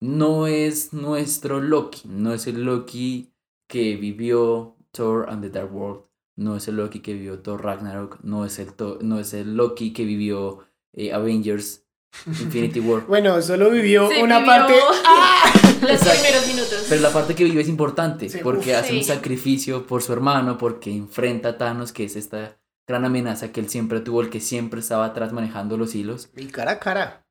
[0.00, 3.32] no es nuestro Loki, no es el Loki
[3.68, 6.02] que vivió Thor and the Dark World,
[6.36, 9.54] no es el Loki que vivió Thor Ragnarok, no es el, To- no es el
[9.56, 11.84] Loki que vivió eh, Avengers,
[12.26, 13.06] Infinity War.
[13.06, 14.74] Bueno, solo vivió Se una vivió parte.
[15.06, 15.52] ¡Ah!
[15.88, 16.22] Los Exacto.
[16.22, 16.86] primeros minutos.
[16.88, 20.12] Pero la parte que vive es importante, Sí, porque uf, hace un sacrificio por su
[20.12, 24.30] hermano, porque enfrenta a Thanos, que es esta gran amenaza que él siempre tuvo, el
[24.30, 26.30] que siempre estaba atrás manejando los hilos.
[26.36, 27.26] Y cara a cara.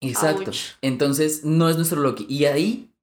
[0.00, 0.50] Exacto.
[0.50, 0.76] Ouch.
[0.80, 2.26] Entonces, no es nuestro Loki.
[2.28, 2.94] Y ahí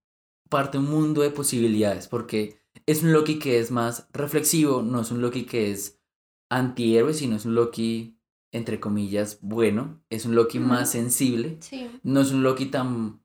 [0.50, 5.12] parte un mundo de posibilidades, porque es un Loki que es más reflexivo, no es
[5.12, 6.00] un Loki que es
[6.50, 8.20] antihéroe, sino es un Loki,
[8.52, 10.02] entre comillas, bueno.
[10.10, 11.58] Es un Loki más sensible.
[11.62, 11.90] Sí.
[12.04, 13.19] No es un Loki tan,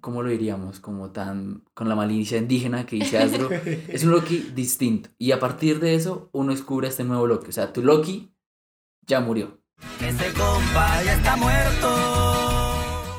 [0.00, 0.80] ¿cómo lo diríamos?
[0.80, 3.50] Como tan, con la malicia indígena que dice Asdro.
[3.88, 5.10] es un Loki distinto.
[5.18, 7.48] Y a partir de eso, uno descubre este nuevo Loki.
[7.48, 8.34] O sea, tu Loki
[9.06, 9.60] ya murió.
[10.00, 11.88] Ese compa ya está muerto.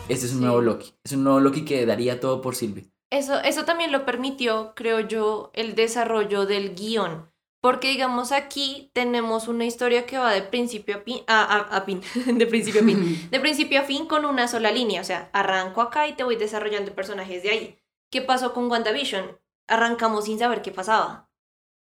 [0.08, 0.94] Este es un nuevo Loki.
[1.04, 2.92] Es un nuevo Loki que daría todo por Sylvie.
[3.12, 7.30] Eso, eso también lo permitió, creo yo, el desarrollo del guion.
[7.66, 11.82] Porque, digamos, aquí tenemos una historia que va de principio a fin, a, a- a
[11.82, 12.00] fin,
[12.40, 15.02] de principio a fin, de principio a fin con una sola línea.
[15.02, 17.80] O sea, arranco acá y te voy desarrollando personajes de ahí.
[18.12, 19.40] ¿Qué pasó con WandaVision?
[19.68, 21.28] Arrancamos sin saber qué pasaba.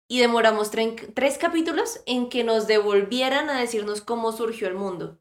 [0.10, 5.20] Y demoramos tres capítulos en que nos devolvieran a decirnos cómo surgió el mundo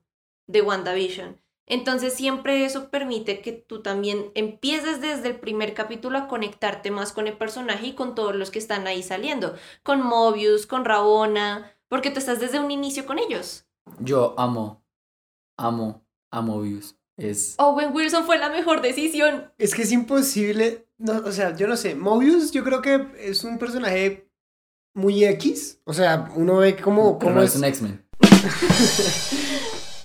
[0.48, 1.40] de WandaVision.
[1.70, 7.12] Entonces siempre eso permite que tú también empieces desde el primer capítulo a conectarte más
[7.12, 9.54] con el personaje y con todos los que están ahí saliendo.
[9.84, 13.66] Con Mobius, con Rabona, porque tú estás desde un inicio con ellos.
[14.00, 14.82] Yo amo,
[15.56, 16.96] amo, amo Views.
[17.16, 17.54] Es...
[17.58, 19.52] Owen Wilson fue la mejor decisión.
[19.56, 20.88] Es que es imposible.
[20.98, 21.94] No, o sea, yo no sé.
[21.94, 24.28] Mobius, yo creo que es un personaje
[24.92, 25.80] muy X.
[25.84, 27.50] O sea, uno ve como, Pero no es.
[27.50, 28.04] es un X-Men.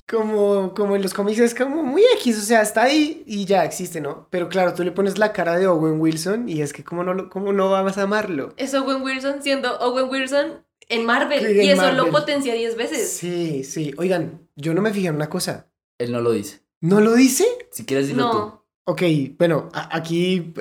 [0.10, 3.66] como, como en los cómics es como muy X, o sea, está ahí y ya
[3.66, 4.28] existe, ¿no?
[4.30, 7.14] Pero claro, tú le pones la cara de Owen Wilson y es que cómo no,
[7.14, 8.54] lo- cómo no vas a amarlo.
[8.58, 11.40] Es Owen Wilson siendo Owen Wilson en Marvel.
[11.46, 13.12] Sí, y en eso lo potencia 10 veces.
[13.18, 13.94] Sí, sí.
[13.98, 15.68] Oigan, yo no me fijé en una cosa.
[15.98, 16.62] Él no lo dice.
[16.82, 17.46] ¿No lo dice?
[17.72, 18.16] Si quieres tú.
[18.16, 18.64] No.
[18.88, 19.02] Ok,
[19.40, 20.54] bueno, aquí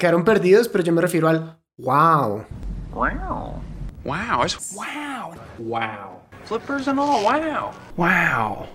[0.00, 2.44] quedaron perdidos, pero yo me refiero al wow.
[2.92, 3.62] Wow.
[4.04, 4.44] Wow.
[4.44, 5.34] It's wow.
[5.58, 6.17] Wow.
[6.48, 7.22] Flippers and all.
[7.22, 7.70] Wow.
[7.96, 8.66] Wow.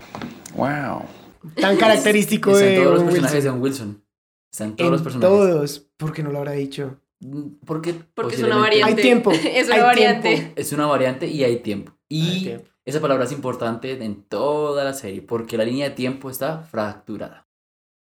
[0.54, 1.02] Wow.
[1.60, 3.54] Tan característico Está en de todos los personajes Wilson.
[3.54, 4.04] de Wilson.
[4.52, 5.38] Está en todos En los personajes.
[5.38, 5.78] todos.
[5.96, 7.00] ¿Por qué no lo habrá dicho?
[7.20, 8.94] Mm, Porque, Porque es una variante.
[8.94, 9.32] Hay tiempo.
[9.44, 10.34] es una hay variante.
[10.34, 10.52] tiempo.
[10.56, 11.92] Es una variante y hay tiempo.
[11.92, 12.68] Hay Y tiempo.
[12.84, 17.48] esa palabra es importante en toda la serie porque la línea de tiempo está fracturada.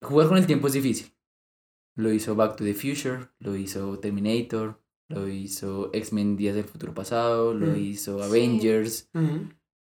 [0.01, 1.13] Jugar con el tiempo es difícil.
[1.95, 6.93] Lo hizo Back to the Future, lo hizo Terminator, lo hizo X-Men Días del Futuro
[6.93, 7.75] Pasado, lo Mm.
[7.77, 8.21] hizo.
[8.23, 9.09] Avengers,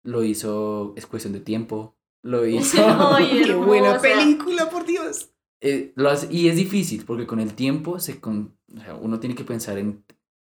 [0.03, 2.83] lo hizo Es Cuestión de Tiempo, lo hizo...
[2.87, 5.29] Ay, ¡Qué buena película, por Dios!
[5.61, 9.19] Eh, lo hace- y es difícil porque con el tiempo se con, o sea, uno
[9.19, 10.05] tiene que pensar en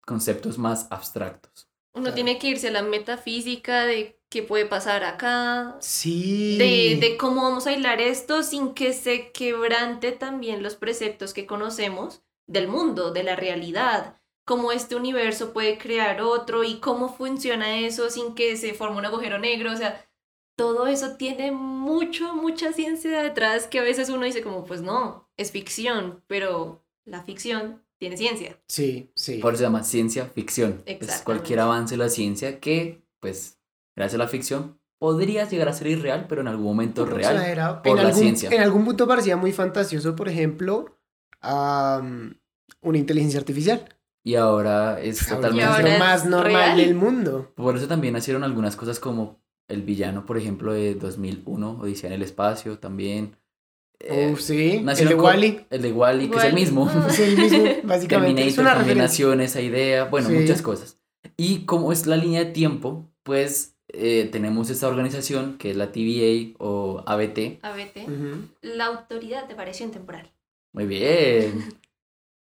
[0.05, 1.67] conceptos más abstractos.
[1.95, 6.58] Uno tiene que irse a la metafísica de qué puede pasar acá, Sí.
[6.60, 11.47] de, de cómo vamos a hilar esto sin que se quebrante también los preceptos que
[11.47, 14.18] conocemos del mundo, de la realidad,
[14.49, 19.05] cómo este universo puede crear otro y cómo funciona eso sin que se forme un
[19.05, 20.03] agujero negro, o sea,
[20.57, 25.29] todo eso tiene mucho, mucha ciencia detrás que a veces uno dice como, pues no,
[25.38, 28.59] es ficción, pero la ficción tiene ciencia.
[28.67, 29.38] Sí, sí.
[29.38, 30.81] Por eso se llama ciencia ficción.
[30.88, 33.59] Es cualquier avance de la ciencia que, pues,
[33.95, 37.35] gracias a la ficción, podría llegar a ser irreal, pero en algún momento real.
[37.35, 37.83] exagerado.
[37.83, 38.49] por en, la algún, ciencia.
[38.49, 40.97] en algún punto parecía muy fantasioso, por ejemplo,
[41.43, 43.88] una inteligencia artificial.
[44.29, 45.57] Y ahora es totalmente...
[45.57, 46.77] Y ahora es lo más normal real.
[46.77, 47.51] del mundo.
[47.55, 52.13] Por eso también nacieron algunas cosas como el villano, por ejemplo, de 2001, Odisea en
[52.13, 53.35] el espacio, también.
[53.99, 54.83] Eh, Uf, sí.
[54.87, 55.65] El de Wally.
[55.69, 56.89] El de Wally, que es el mismo.
[57.09, 58.47] Es el mismo, básicamente.
[58.47, 59.03] Es una también referencia.
[59.03, 60.35] nació en esa idea, bueno, Sí.
[60.35, 60.97] muchas cosas.
[61.35, 65.91] Y como es la línea de tiempo, pues eh, tenemos esta organización que es la
[65.91, 67.59] TVA o ABT.
[67.63, 68.47] ABT, Ujú.
[68.61, 70.31] la autoridad de variación temporal.
[70.73, 71.73] Muy bien.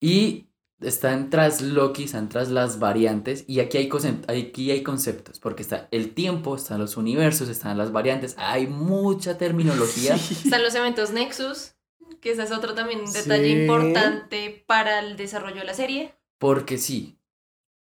[0.03, 0.47] Y
[0.82, 3.44] están tras Loki, están tras las variantes.
[3.48, 3.89] Y aquí hay,
[4.28, 8.36] aquí hay conceptos, porque está el tiempo, están los universos, están las variantes.
[8.38, 10.15] Hay mucha terminología.
[10.15, 11.74] Están los eventos Nexus,
[12.20, 13.62] que ese es otro también un detalle Sí.
[13.62, 16.13] importante para el desarrollo de la serie.
[16.38, 17.17] Porque sí,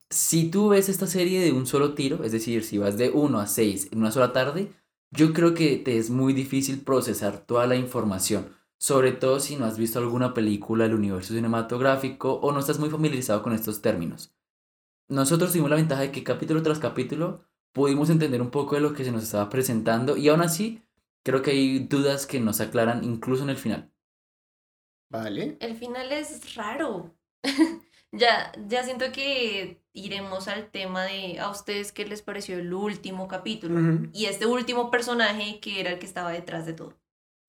[0.09, 3.39] si tú ves esta serie de un solo tiro, es decir, si vas de 1
[3.39, 4.71] a 6 en una sola tarde,
[5.11, 8.55] yo creo que te es muy difícil procesar toda la información.
[8.79, 12.89] Sobre todo si no has visto alguna película del universo cinematográfico o no estás muy
[12.89, 14.33] familiarizado con estos términos.
[15.09, 18.93] Nosotros tuvimos la ventaja de que capítulo tras capítulo pudimos entender un poco de lo
[18.93, 20.81] que se nos estaba presentando y aún así
[21.23, 23.91] creo que hay dudas que nos aclaran incluso en el final.
[25.11, 25.57] Vale.
[25.59, 27.13] El final es raro.
[28.13, 33.27] ya, ya siento que iremos al tema de a ustedes qué les pareció el último
[33.27, 36.97] capítulo y este último personaje que era el que estaba detrás de todo.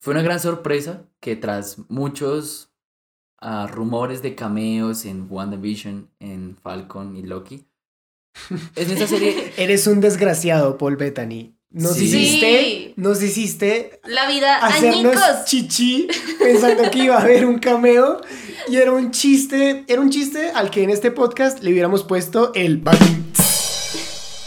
[0.00, 2.70] Fue una gran sorpresa que tras muchos
[3.40, 7.66] ah, rumores de cameos en WandaVision, en Falcon y Loki,
[8.76, 11.54] en esta serie Eres un desgraciado, Paul Bettany.
[11.72, 12.04] Nos Sí.
[12.06, 15.44] hiciste, nos hiciste La vida, hacernos añicos.
[15.44, 16.08] chichi
[16.40, 18.20] pensando que iba a haber un cameo
[18.68, 22.52] y era un chiste, era un chiste al que en este podcast le hubiéramos puesto
[22.54, 23.22] el badum.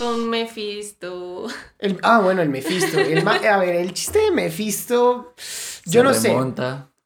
[0.04, 1.48] Con Mephisto.
[1.80, 3.00] el- ah, bueno, el Mephisto.
[3.00, 5.34] El a ver, el chiste de Mephisto,
[5.86, 6.36] yo se no sé.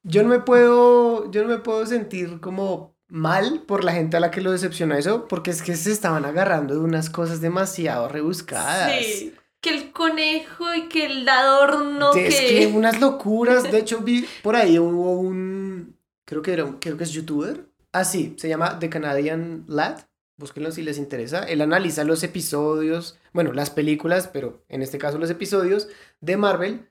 [0.04, 4.20] Yo no me puedo, yo no me puedo sentir como mal por la gente a
[4.20, 8.08] la que lo decepcionó eso, porque es que se estaban agarrando de unas cosas demasiado
[8.08, 8.92] rebuscadas.
[9.06, 9.34] Sí.
[9.60, 12.48] Que el conejo y que el adorno Sí, es que...
[12.48, 13.64] que unas locuras.
[13.64, 15.98] De hecho, vi por ahí hubo un.
[16.26, 17.66] Creo que era un, creo que es youtuber.
[17.92, 20.00] Ah, sí, se llama The Canadian Lad.
[20.38, 21.44] Búsquenlo si les interesa.
[21.44, 25.88] Él analiza los episodios, bueno, las películas, pero en este caso los episodios
[26.22, 26.90] de Marvel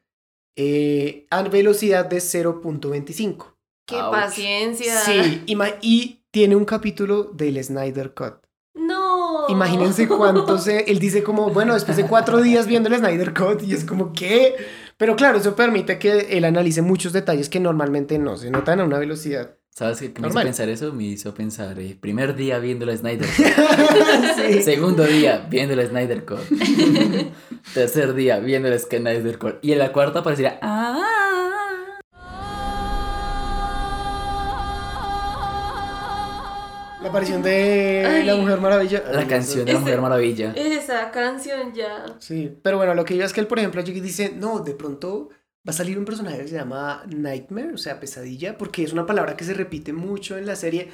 [0.57, 3.55] eh, a velocidad de 0.25.
[3.87, 4.11] ¡Qué Ouch.
[4.11, 4.99] paciencia!
[5.01, 8.35] Sí, ima- y tiene un capítulo del Snyder Cut.
[8.75, 9.49] No.
[9.49, 10.81] Imagínense cuánto se...
[10.91, 14.13] Él dice como, bueno, después de cuatro días viendo el Snyder Cut y es como,
[14.13, 14.57] ¿qué?
[14.97, 18.85] Pero claro, eso permite que él analice muchos detalles que normalmente no se notan a
[18.85, 19.57] una velocidad.
[19.77, 20.93] ¿Sabes qué me hizo pensar eso?
[20.95, 23.29] Me hizo pensar, eh, primer día viendo la Snyder
[24.37, 24.63] Sí.
[24.63, 26.39] Segundo día viendo la Snyder Cut.
[27.75, 29.57] Tercer día viendo la Snyder Cut.
[29.61, 31.03] Y en la cuarta aparecería, ah,
[37.03, 38.25] La aparición de Ay.
[38.25, 39.05] la Mujer Maravilla.
[39.13, 40.55] la canción de la Mujer Maravilla.
[40.57, 42.07] Esa canción ya.
[42.19, 44.73] Sí, pero bueno, lo que yo es que él, por ejemplo, allí dice, no, de
[44.73, 45.29] pronto
[45.67, 49.07] va a salir un personaje que se llama Nightmare, o sea, pesadilla, porque es una
[49.07, 50.91] palabra que se repite mucho en la serie.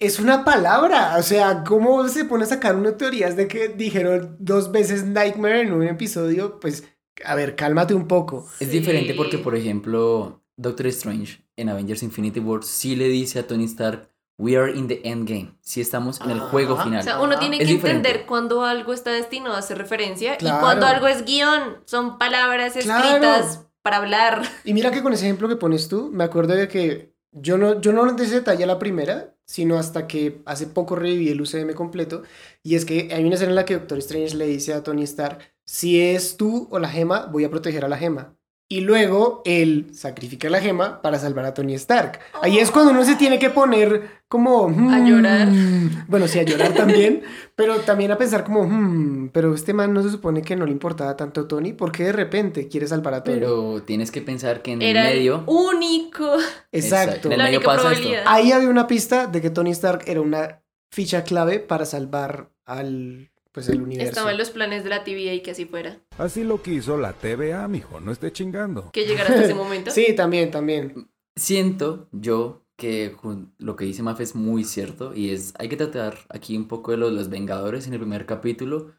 [0.00, 4.36] Es una palabra, o sea, ¿cómo se pone a sacar unas teorías de que dijeron
[4.38, 6.60] dos veces Nightmare en un episodio?
[6.60, 6.84] Pues,
[7.24, 8.46] a ver, cálmate un poco.
[8.60, 13.46] Es diferente porque, por ejemplo, Doctor Strange en Avengers Infinity War sí le dice a
[13.48, 15.52] Tony Stark, we are in the endgame.
[15.60, 17.00] Sí estamos en el juego final.
[17.00, 18.08] O sea, uno tiene Es que diferente.
[18.08, 20.58] entender cuando algo está destinado a hacer referencia Claro.
[20.58, 21.78] y cuando algo es guion.
[21.86, 23.67] Son palabras Claro.
[23.88, 24.42] Para hablar.
[24.64, 27.80] Y mira que con ese ejemplo que pones tú, me acuerdo de que yo no,
[27.80, 32.22] yo no detalle a la primera, sino hasta que hace poco reviví el UCM completo.
[32.62, 35.04] Y es que hay una escena en la que Doctor Strange le dice a Tony
[35.04, 38.36] Stark, si es tú o la gema, voy a proteger a la gema.
[38.70, 42.20] Y luego él sacrifica la gema para salvar a Tony Stark.
[42.42, 44.68] Ahí es cuando uno se tiene que poner como...
[44.90, 45.48] A llorar.
[45.48, 46.04] "Hmm".
[46.06, 47.22] Bueno, sí, a llorar también,
[47.56, 50.72] pero también a pensar como, "Hmm, pero este man no se supone que no le
[50.72, 53.38] importaba tanto a Tony, ¿por qué de repente quiere salvar a Tony?
[53.38, 55.36] Pero tienes que pensar que en Era el medio...
[55.36, 56.36] el único.
[56.70, 57.28] Exacto.
[57.28, 58.08] En el medio pasa esto.
[58.26, 63.30] Ahí había una pista de que Tony Stark era una ficha clave para salvar al,
[63.52, 64.08] pues, el universo.
[64.10, 65.98] Estaban los planes de la TVA y que así fuera.
[66.18, 68.90] Así lo quiso la TVA, mijo, no esté chingando.
[68.92, 69.90] Que llegara hasta ese momento.
[69.90, 71.08] Sí, también, también.
[71.36, 73.16] Siento yo que
[73.58, 76.92] lo que dice Maf es muy cierto y es, hay que tratar aquí un poco
[76.92, 78.92] de los, los Vengadores en el primer capítulo,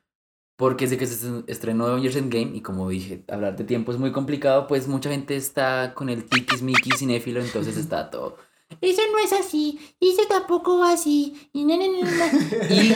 [0.57, 3.97] porque desde que se est- estrenó Avengers Endgame, y como dije, hablar de tiempo es
[3.97, 8.35] muy complicado, pues mucha gente está con el tiquismiquis cinéfilo, entonces está todo.
[8.81, 11.75] Eso no es así, y eso tampoco va así, y no.
[12.69, 12.93] Y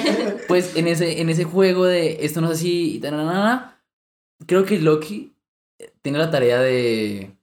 [0.48, 3.84] pues en ese, en ese juego de esto no es así y na, na, na,
[4.46, 5.34] creo que Loki
[5.80, 7.36] eh, tiene la tarea de...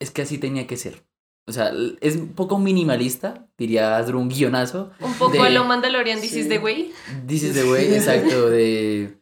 [0.00, 1.04] Es que así tenía que ser.
[1.46, 4.90] O sea, es un poco minimalista, diría un guionazo.
[5.00, 6.48] Un poco de- a lo Mandalorian, this is Sí.
[6.48, 6.92] the way.
[7.26, 9.18] This is the way, exacto, de...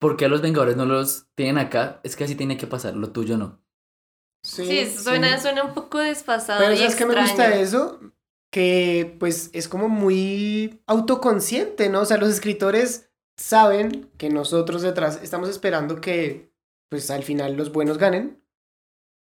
[0.00, 2.00] ¿Por qué a los Vengadores no los tienen acá?
[2.04, 3.60] Es que así tiene que pasar, lo tuyo no.
[4.48, 5.42] Sí, suena, sí.
[5.42, 8.00] suena un poco desfasado Pero y ¿sabes qué me gusta eso?
[8.50, 12.00] Que pues es como muy autoconsciente, ¿no?
[12.00, 16.50] O sea, los escritores saben que nosotros detrás estamos esperando que
[16.88, 18.42] pues al final los buenos ganen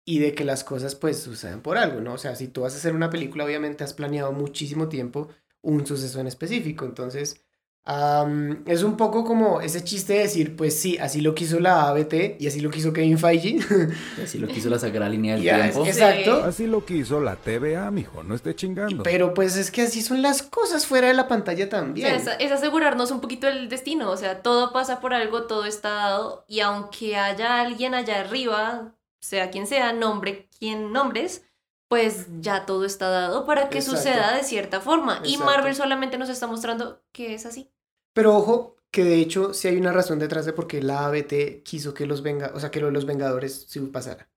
[0.05, 2.13] y de que las cosas pues sucedan por algo, ¿no?
[2.13, 5.27] O sea, si tú vas a hacer una película, obviamente has planeado muchísimo tiempo
[5.61, 7.45] un suceso en específico, entonces
[7.85, 11.89] am, es un poco como ese chiste de decir, pues sí, así lo quiso la
[11.89, 13.49] ABT y así lo quiso Kevin Feige.
[13.49, 13.59] Y
[14.23, 15.85] así lo quiso la sagrada línea del tiempo.
[15.85, 16.43] exacto.
[16.43, 19.03] Así lo quiso la TVA, mijo, no esté chingando.
[19.03, 22.19] Pero pues es que así son las cosas fuera de la pantalla O también.
[22.21, 25.65] sea, es, es asegurarnos un poquito el destino, o sea, todo pasa por algo, todo
[25.65, 31.43] está dado, y aunque haya alguien allá arriba, sea quien sea, nombre quien nombres,
[31.89, 33.97] pues ya todo está dado para que Exacto.
[33.97, 35.21] suceda de cierta forma.
[35.25, 35.37] Y.
[35.37, 37.71] Marvel solamente nos está mostrando que es así.
[38.13, 41.63] Pero ojo, que de hecho sí hay una razón detrás de por qué la ABT
[41.63, 44.29] quiso que los venga, o sea, que lo de los Vengadores sí pasara.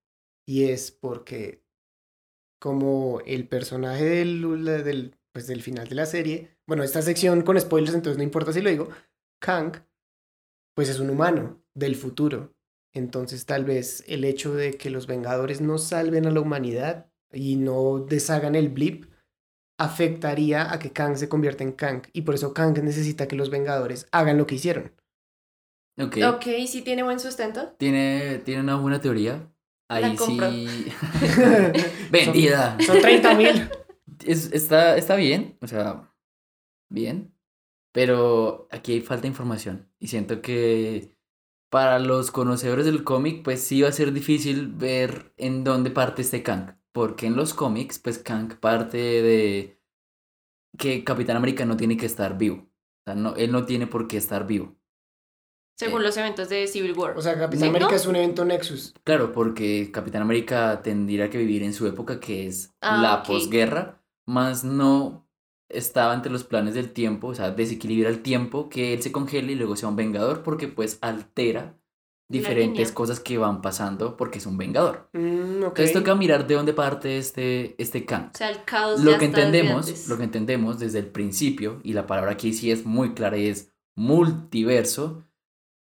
[0.47, 1.63] Y es porque
[2.59, 7.61] como el personaje del, del, pues, del final de la serie, bueno, esta sección con
[7.61, 8.89] spoilers, entonces no importa si lo digo,
[9.41, 9.85] Kang,
[10.75, 12.55] pues es un humano del futuro.
[12.95, 17.57] Entonces tal vez el hecho de que los Vengadores no salven a la humanidad y
[17.57, 19.07] no deshagan el blip
[19.79, 22.03] afectaría a que Kang se convierta en Kang.
[22.13, 24.93] Y por eso Kang necesita que los Vengadores hagan lo que hicieron.
[25.99, 26.19] Ok.
[26.35, 27.75] Ok, sí tiene buen sustento.
[27.79, 29.51] Tiene, tiene una buena teoría.
[29.89, 30.39] Ahí sí.
[32.11, 32.77] Vendida.
[32.85, 33.71] Son 30 mil.
[34.25, 36.15] Es- está, está bien, o sea,
[36.89, 37.35] bien.
[37.93, 39.91] Pero aquí hay falta de información.
[39.99, 41.17] Y siento que
[41.71, 46.23] para los conocedores del cómic, pues sí va a ser difícil ver en dónde parte
[46.23, 46.77] este Kang.
[46.93, 49.81] Porque en los cómics, pues Kang parte de
[50.79, 52.57] que Capitán América no tiene que estar vivo.
[52.67, 54.77] O sea, no, él no tiene por qué estar vivo.
[55.79, 57.17] Según los eventos de Civil War.
[57.17, 57.97] O sea, Capitán ¿Sí, América no?
[57.97, 58.95] es un evento Nexus.
[59.05, 64.03] Claro, porque Capitán América tendría que vivir en su época, que es Ah, la posguerra,
[64.27, 65.29] más no
[65.69, 69.53] estaba entre los planes del tiempo, o sea, desequilibra el tiempo, que él se congele
[69.53, 71.79] y luego sea un vengador, porque pues altera
[72.33, 75.09] diferentes cosas que van pasando porque es un vengador.
[75.13, 75.65] Mm.
[75.65, 78.31] Entonces toca mirar de dónde parte este, este Kang.
[78.35, 81.81] O sea, el caos Lo ya que está entendemos, lo que entendemos desde el principio,
[81.85, 85.25] y la palabra aquí sí es muy clara y es multiverso,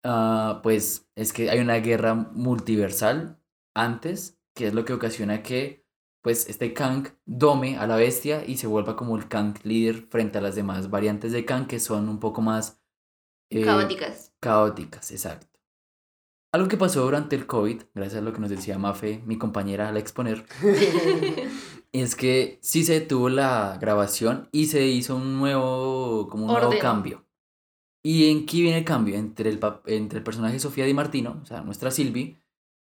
[0.05, 3.41] ah, pues es que hay una guerra multiversal
[3.75, 5.87] antes, que es lo que ocasiona que
[6.23, 10.39] pues este Kang dome a la bestia y se vuelva como el Kang líder frente
[10.39, 12.83] a las demás variantes de Kang que son un poco más
[13.51, 14.33] eh, Caóticas.
[14.41, 15.58] Caóticas, exacto.
[16.51, 19.89] Algo que pasó durante el COVID, gracias a lo que nos decía Mafe, mi compañera
[19.91, 20.47] al exponer,
[21.93, 26.69] es que sí se detuvo la grabación y se hizo un nuevo, como un nuevo
[26.69, 26.81] Orden.
[26.81, 27.25] cambio.
[28.03, 29.17] ¿Y en qué viene el cambio?
[29.17, 32.39] Entre el, entre el personaje Sofía Di Martino, o sea, nuestra Sylvie,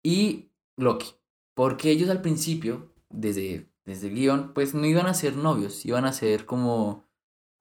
[0.04, 1.14] y Loki.
[1.54, 6.04] Porque ellos al principio, desde, desde el guion, pues no iban a ser novios, iban
[6.04, 7.06] a ser como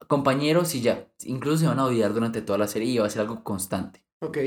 [0.07, 1.09] compañeros y ya.
[1.23, 4.03] Incluso se iban a odiar durante toda la serie y iba a ser algo constante.
[4.19, 4.37] Ok.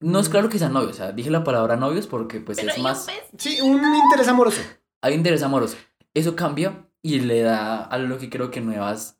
[0.00, 2.70] No es claro que sean novios, o sea, dije la palabra novios porque pues Pero
[2.70, 3.06] es más...
[3.38, 4.60] Sí, un interés amoroso.
[5.02, 5.76] Hay interés amoroso.
[6.14, 9.18] Eso cambia y le da a lo que creo que nuevas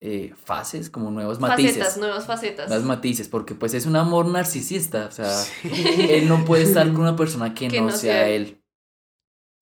[0.00, 1.78] eh, fases, como nuevos matices.
[1.78, 2.68] Facetas, nuevas facetas.
[2.68, 7.00] Nuevos matices, porque pues es un amor narcisista, o sea, él no puede estar con
[7.00, 8.62] una persona que, Que no, no sea sea él.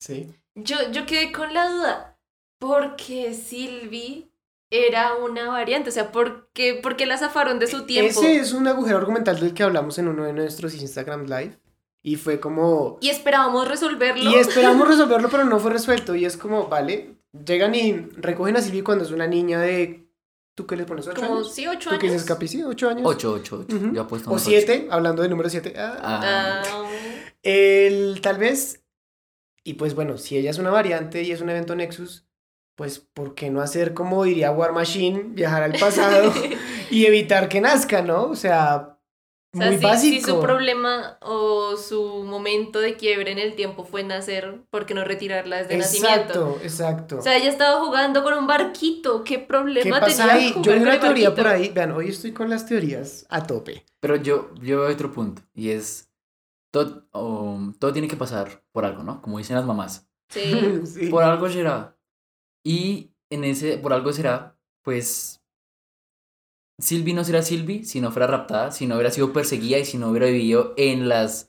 [0.00, 0.34] Sí.
[0.57, 2.18] Yo, yo quedé con la duda.
[2.59, 4.31] Porque Sylvie
[4.74, 5.90] era una variante.
[5.90, 8.20] O sea, ¿por qué, por qué la zafaron de su tiempo?
[8.20, 11.58] Ese es un agujero argumental del que hablamos en uno de nuestros Instagram Live.
[12.02, 12.98] Y fue como...
[13.00, 14.28] Y esperábamos resolverlo.
[14.30, 16.14] Y esperamos resolverlo, pero no fue resuelto.
[16.16, 17.16] Y es como, vale,
[17.46, 20.08] llegan y recogen a Silvi cuando es una niña de...
[20.54, 21.06] ¿Tú qué le pones?
[21.06, 21.54] ¿Ocho Como, años?
[21.54, 22.28] sí, ocho ¿Tú qué dices, años.
[22.28, 22.48] Capi?
[22.48, 23.02] Sí, ocho años.
[23.04, 23.76] 8, 8, 8.
[23.76, 23.92] Ujú.
[23.94, 25.70] Yo apuesto O unos siete, hablando del número siete.
[25.70, 25.80] ocho.
[25.80, 25.96] Ah.
[26.02, 26.90] Ah, Ah,
[27.42, 28.82] El, tal vez,
[29.64, 32.26] y pues bueno, si ella es una variante y es un evento Nexus,
[32.82, 36.32] pues ¿por qué no hacer como diría War Machine, viajar al pasado
[36.90, 38.24] y evitar que nazca, ¿no?
[38.24, 38.98] O sea,
[39.54, 40.26] o sea, muy si, básico.
[40.26, 44.94] si su problema o su momento de quiebre en el tiempo fue nacer, ¿por qué
[44.94, 46.56] no retirarla desde nacimiento?
[46.56, 47.18] Exacto, exacto.
[47.18, 49.22] O sea, ella estaba jugando con un barquito.
[49.22, 50.48] ¿Qué ¿Qué problema pasa tenía ahí?
[50.50, 51.34] jugar Yo vi una teoría barquito?
[51.36, 51.68] por ahí.
[51.68, 53.86] Vean, hoy estoy con las teorías a tope.
[54.00, 56.10] Pero yo, yo veo otro punto y es,
[56.72, 59.22] todo, um, todo tiene que pasar por algo, ¿no?
[59.22, 60.08] Como dicen las mamás.
[60.30, 60.80] Sí.
[60.84, 61.06] Sí.
[61.06, 61.96] Por algo será.
[62.64, 65.40] Y en ese, por algo será, pues.
[66.78, 69.98] Sylvie no será Sylvie si no fuera raptada, si no hubiera sido perseguida y si
[69.98, 71.48] no hubiera vivido en las.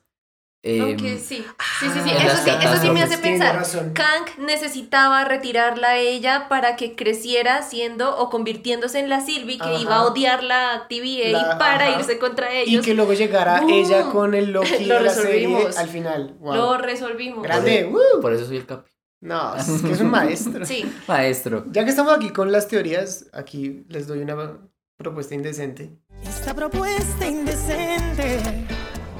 [0.66, 1.43] Aunque sí.
[1.80, 2.09] Sí, sí, sí.
[2.09, 3.53] Eso sí, eso sí me hace pensar.
[3.55, 3.91] razón.
[3.93, 9.64] Kang necesitaba retirarla a ella para que creciera siendo o convirtiéndose en la Sylvie que
[9.66, 9.80] Ajá.
[9.82, 11.99] iba a odiar la TVA La- para ajá.
[11.99, 12.86] irse contra Y ellos.
[12.86, 15.78] que luego llegara ella con el Loki Lo de la serie resolvimos.
[15.78, 16.36] al final.
[16.39, 16.55] Wow.
[16.55, 17.43] Lo resolvimos.
[17.43, 17.89] Grande.
[17.91, 18.89] por, por eso soy el capi.
[19.24, 20.65] No, es que es un maestro.
[20.65, 20.84] Sí.
[21.07, 21.65] Maestro.
[21.71, 24.59] Ya que estamos aquí con las teorías, aquí les doy una
[24.97, 25.97] propuesta indecente.
[26.24, 28.39] Esta propuesta indecente.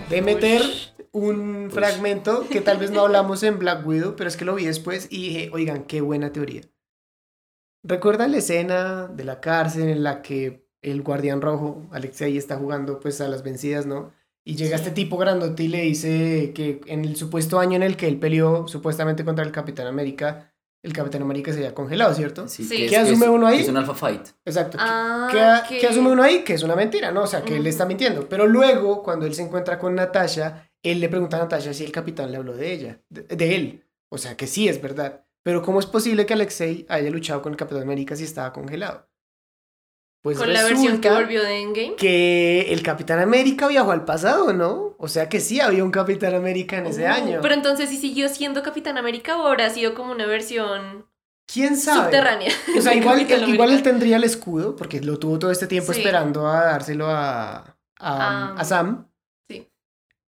[0.10, 0.62] De meter
[1.14, 4.66] un fragmento que tal vez no hablamos en Black Widow, pero es que lo vi
[4.66, 6.64] después y dije, oigan, qué buena teoría.
[7.82, 13.00] ¿Recuerdan la escena de la cárcel en la que el guardián rojo, Alexei, está jugando
[13.00, 14.12] pues a las vencidas, ¿no?
[14.46, 17.96] Y llega este tipo grandote y le dice que en el supuesto año en el
[17.96, 22.50] que él peleó supuestamente contra el Capitán América, el Capitán América se había congelado, ¿cierto?
[22.50, 22.74] Sí, Sí.
[22.84, 23.58] es- ¿Qué que es- asume uno ahí?
[23.58, 24.28] que Es un alpha fight.
[24.44, 24.78] Exacto.
[24.82, 25.80] Ah, ¿Qué, a- ok.
[25.80, 26.44] qué asume uno ahí?
[26.44, 27.24] Que es una mentira, ¿no?
[27.24, 27.70] O sea, que él Ujú.
[27.70, 28.28] está mintiendo.
[28.28, 31.94] Pero luego, cuando él se encuentra con Natasha, él le pregunta a Natasha si el
[31.94, 33.86] capitán le habló de ella, de, de él.
[34.12, 35.24] O sea, que sí es verdad.
[35.42, 39.08] Pero ¿cómo es posible que Alexei haya luchado con el Capitán América si estaba congelado?
[40.24, 41.96] Pues Con la versión que volvió de Endgame.
[41.98, 44.96] que el Capitán América viajó al pasado, ¿no?
[44.98, 47.40] O sea que sí había un Capitán América en ese Uh, año.
[47.42, 51.06] Pero entonces, si siguió siendo Capitán América o habrá sido como una versión
[51.46, 52.06] ¿Quién sabe?
[52.06, 52.52] subterránea?
[52.78, 53.20] O sea, igual,
[53.50, 56.00] igual él tendría el escudo, porque lo tuvo todo este tiempo Sí.
[56.00, 59.10] esperando a dárselo a, a, Ah, a Sam.
[59.50, 59.70] sí.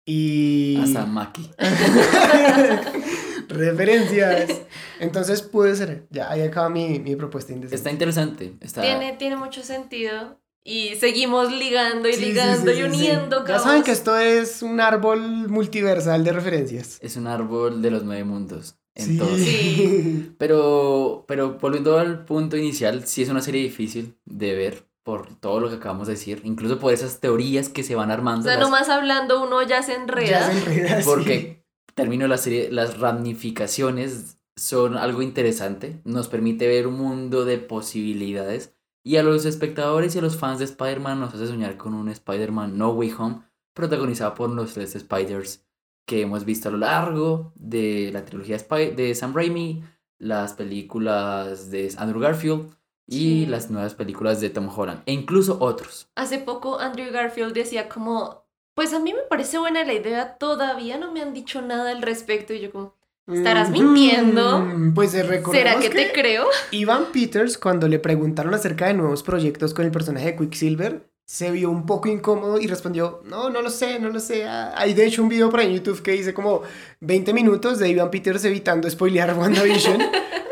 [0.05, 0.77] Y...
[0.83, 1.49] Hasta Maki.
[3.49, 4.49] Referencias.
[4.99, 6.05] Entonces puede ser.
[6.09, 7.75] Ya, ahí acaba mi, mi propuesta indecente.
[7.75, 8.53] Está interesante.
[8.61, 8.81] Está...
[8.81, 10.39] Tiene, tiene mucho sentido.
[10.63, 12.95] Y seguimos ligando y Sí, ligando sí, y sí, sí.
[12.95, 13.63] uniendo Ya cabos.
[13.63, 16.97] saben que esto es un árbol multiversal de referencias.
[17.01, 18.75] Es un árbol de los nueve mundos.
[18.95, 19.05] En
[19.37, 20.31] Sí.
[20.39, 25.59] Pero, pero volviendo al punto inicial, sí es una serie difícil de ver por todo
[25.59, 28.43] lo que acabamos de decir, incluso por esas teorías que se van O armando.
[28.45, 30.39] sea, las- nomás hablando uno ya se enreda.
[30.39, 31.03] Ya se enreda, sí.
[31.05, 31.64] porque
[31.95, 38.73] termino la serie, las ramificaciones son algo interesante, nos permite ver un mundo de posibilidades
[39.03, 42.09] y a los espectadores y a los fans de Spider-Man nos hace soñar con un
[42.09, 43.41] Spider-Man No Way Home
[43.73, 45.65] protagonizado por los tres Spiders
[46.05, 49.83] que hemos visto a lo largo de la trilogía de Sam Raimi,
[50.19, 52.69] las películas de Andrew Garfield
[53.07, 53.45] y Sí.
[53.45, 56.09] las nuevas películas de Tom Holland e incluso otros.
[56.15, 58.44] Hace poco Andrew Garfield decía como,
[58.75, 62.01] pues a mí me parece buena la idea, todavía no me han dicho nada al
[62.01, 62.53] respecto.
[62.53, 62.93] Y yo como,
[63.31, 64.59] ¿estarás mintiendo?
[64.59, 66.45] Mm, Pues eh, ¿Será que, te creo?
[66.71, 71.49] Ivan Peters, cuando le preguntaron acerca de nuevos proyectos con el personaje de Quicksilver, se
[71.51, 74.43] vio un poco incómodo y respondió, no, no lo sé, no lo sé.
[74.45, 76.61] Ah, Hay de hecho un video por ahí en YouTube que dice como
[76.99, 80.03] 20 minutos de Ivan Peters evitando spoilear WandaVision,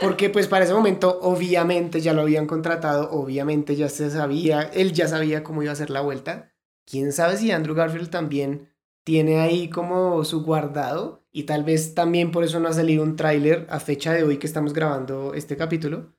[0.01, 4.93] porque pues para ese momento obviamente ya lo habían contratado, obviamente ya se sabía, él
[4.93, 6.52] ya sabía cómo iba a ser la vuelta.
[6.85, 8.69] Quién sabe si Andrew Garfield también
[9.03, 13.15] tiene ahí como su guardado y tal vez también por eso no ha salido un
[13.15, 16.13] tráiler a fecha de hoy que estamos grabando este capítulo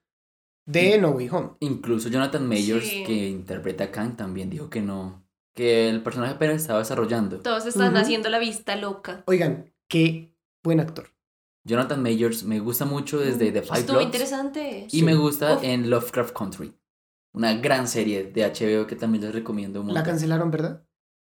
[0.66, 1.50] de No Way Home.
[1.60, 3.04] Incluso Jonathan Mayors, Sí.
[3.04, 7.40] que interpreta a Kang, también dijo que no, que el personaje apenas estaba desarrollando.
[7.40, 9.22] Todos están haciendo la vista loca.
[9.26, 11.08] Oigan, qué buen actor.
[11.66, 14.86] Jonathan Mayors me gusta mucho desde The Five Estuvo interesante.
[14.90, 15.64] y me gusta Uf.
[15.64, 16.74] en Lovecraft Country,
[17.34, 20.82] una gran serie de HBO que también les recomiendo un La cancelaron, ¿verdad?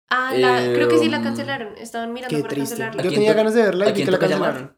[0.09, 1.77] Ah, la- Eh, creo que sí la um, cancelaron.
[1.77, 2.69] Estaban mirando Qué para triste.
[2.77, 3.01] cancelarla.
[3.01, 4.77] ¿A Yo tenía ganas de verla a y vi que la cancelaron.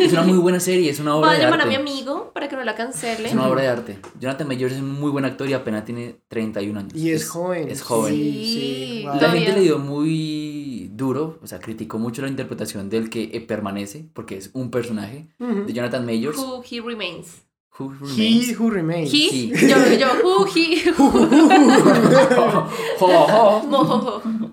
[0.00, 1.76] Es una muy buena serie, es una Voy obra a de llamar a arte.
[1.76, 3.28] mi amigo para que no la cancele.
[3.28, 3.98] Es una obra de arte.
[4.20, 6.94] Jonathan Mayors es un muy buen actor y apenas tiene 31 años.
[6.94, 7.68] Y es joven.
[7.68, 8.14] Es joven.
[8.14, 9.20] Sí, Sí, wow.
[9.20, 13.40] La gente le dio muy duro, o sea, criticó mucho la interpretación del que eh,
[13.40, 16.38] permanece, porque es un personaje de Jonathan Mayors.
[16.38, 17.42] Who he remains.
[17.78, 18.54] Who He.
[18.58, 19.10] Who Remains.
[19.12, 19.52] He, Sí.
[19.68, 20.92] yo, yo, who, he.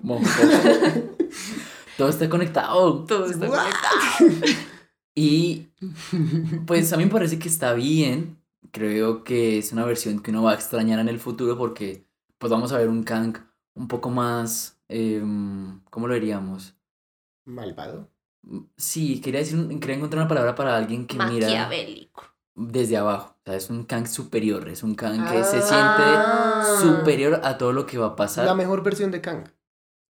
[0.02, 0.20] Mo-
[1.96, 3.04] Todo está conectado.
[3.04, 4.54] Todo está conectado.
[5.14, 5.68] Y
[6.66, 8.38] pues a mí me parece que está bien.
[8.72, 12.06] Creo que es una versión que uno va a extrañar en el futuro porque
[12.38, 13.36] pues vamos a ver un Kang
[13.74, 16.74] un poco más, em, ¿cómo lo diríamos?
[17.44, 18.08] Malvado.
[18.76, 22.24] Sí, quería decir, quería encontrar una palabra para alguien que mira Maquiavélico.
[22.68, 23.36] Desde abajo.
[23.38, 25.44] O sea, es un Kang superior, es un Kang que Ah.
[25.44, 28.44] se siente superior a todo lo que va a pasar.
[28.46, 29.44] La mejor versión de Kang.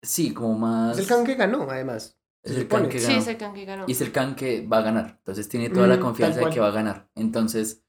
[0.03, 0.97] Sí, como más...
[0.99, 2.19] Es el Kang que ganó, además.
[2.43, 3.19] Es el Kang que Sí, ganó.
[3.19, 3.85] ese Kang que ganó.
[3.89, 5.17] Y es el Kang que va a ganar.
[5.19, 7.09] Entonces tiene toda la Mm, confianza de que va a ganar.
[7.17, 7.83] Entonces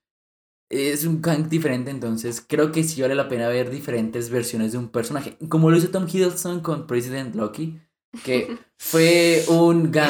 [0.70, 1.92] es un Kang diferente.
[1.92, 5.38] Entonces creo que sí vale la pena ver diferentes versiones de un personaje.
[5.48, 7.80] Como lo hizo Tom Hiddleston con President Loki.
[8.24, 10.10] Que fue un gang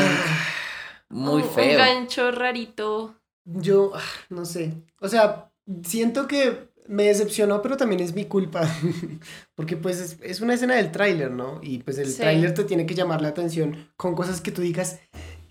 [1.10, 1.78] muy Un- Un feo.
[1.78, 3.16] gancho rarito.
[3.50, 4.74] Yo, ah, no sé.
[5.00, 5.52] O sea,
[5.84, 8.62] siento que me decepcionó, pero también es mi culpa.
[9.56, 11.60] Porque pues es, es una escena del tráiler, ¿no?
[11.64, 12.18] Y pues el Sí.
[12.22, 15.00] tráiler te tiene que llamar la atención con cosas que tú digas,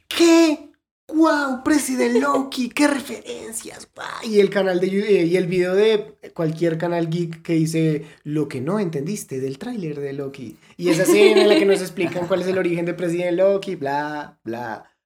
[0.08, 0.70] ¿qué?
[1.08, 1.62] ¡Wow!
[1.64, 3.88] President Loki, qué referencias.
[4.24, 8.48] Y el canal de eh, y el video de cualquier canal geek que dice lo
[8.48, 10.58] que no entendiste del tráiler de Loki.
[10.76, 13.76] Y esa escena en la que nos explican cuál es el origen de President Loki,
[13.76, 14.96] bla, bla,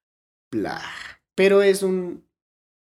[0.51, 0.81] bla.
[1.35, 2.25] Pero es un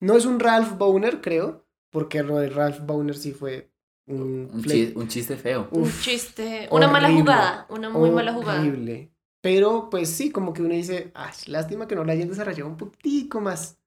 [0.02, 3.72] no es un Ralph Boner, creo, porque lo de Ralph Boner sí fue
[4.08, 5.70] un, Un, fle- chi- un chiste feo.
[5.72, 6.68] Un chiste.
[6.72, 7.66] Una mala jugada.
[7.70, 8.60] Una muy mala jugada.
[8.60, 9.12] horrible.
[9.42, 12.78] Pero pues sí, como que uno dice, ah, lástima que no la hayan desarrollado un
[12.78, 13.78] poquitico más.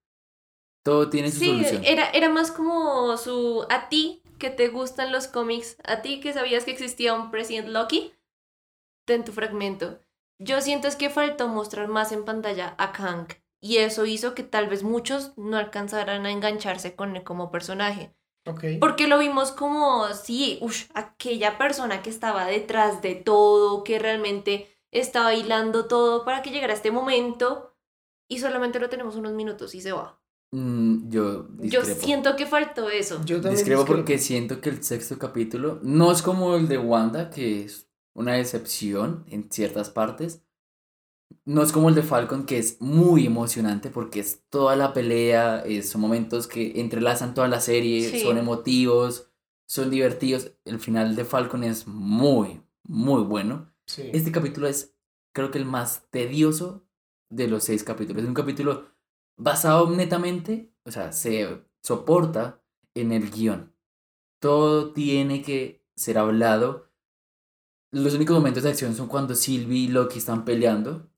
[0.85, 1.83] Todo tiene su Sí, solución.
[1.85, 3.65] era, era más como su.
[3.71, 7.69] A ti que te gustan los cómics, a ti que sabías que existía un President
[7.69, 8.13] Loki,
[9.07, 10.01] ten tu fragmento.
[10.39, 13.29] Yo siento es que faltó mostrar más en pantalla a Kang.
[13.65, 18.15] Y eso hizo que tal vez muchos no alcanzaran a engancharse con él como personaje.
[18.79, 24.69] Porque lo vimos como, sí, ush, aquella persona que estaba detrás de todo, que realmente
[24.91, 27.75] estaba hilando todo para que llegara este momento
[28.29, 30.21] y solamente lo tenemos unos minutos y se va.
[30.53, 33.23] Mm, yo Yo siento que faltó eso.
[33.25, 33.87] Yo también Discrepo discrepo.
[33.87, 38.35] porque siento que el sexto capítulo no es como el de Wanda, que es una
[38.35, 40.43] decepción en ciertas partes.
[41.47, 45.65] No es como el de Falcon, que es muy emocionante porque es toda la pelea,
[45.83, 48.21] son momentos que entrelazan toda la serie, Sí.
[48.21, 49.31] son emotivos,
[49.67, 50.53] son divertidos.
[50.65, 53.71] El final de Falcon es muy, muy bueno.
[53.87, 54.09] Sí.
[54.15, 54.95] Este capítulo es,
[55.35, 56.87] creo que el más tedioso
[57.31, 58.23] de los seis capítulos.
[58.23, 58.87] Es un capítulo
[59.37, 62.63] basado netamente, o sea, se soporta
[62.95, 63.75] en el guion.
[64.41, 66.91] Todo tiene que ser hablado.
[67.91, 71.11] Los únicos momentos de acción son cuando Sylvie y Loki están peleando.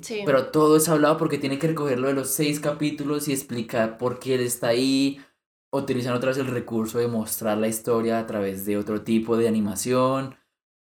[0.00, 0.22] Sí.
[0.24, 4.18] Pero todo es hablado porque tiene que recogerlo de los seis capítulos y explicar por
[4.18, 5.20] qué él está ahí.
[5.72, 9.48] Utilizan otra vez el recurso de mostrar la historia a través de otro tipo de
[9.48, 10.36] animación.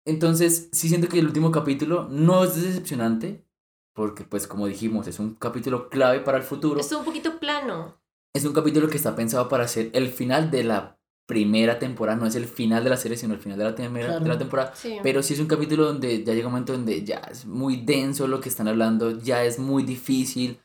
[0.05, 3.45] Entonces, sí siento que el último capítulo no es decepcionante.
[3.93, 6.79] Porque, pues, como dijimos, es un capítulo clave para el futuro.
[6.79, 7.99] Es un poquito plano.
[8.35, 12.17] Es un capítulo que está pensado para ser el final de la primera temporada.
[12.19, 14.23] No es el final de la serie, sino el final de la, primera- Claro.
[14.25, 14.73] de la temporada.
[14.75, 14.97] Sí.
[15.03, 18.27] Pero sí es un capítulo donde ya llega un momento donde ya es muy denso
[18.29, 20.61] lo que están hablando, ya es muy difícil.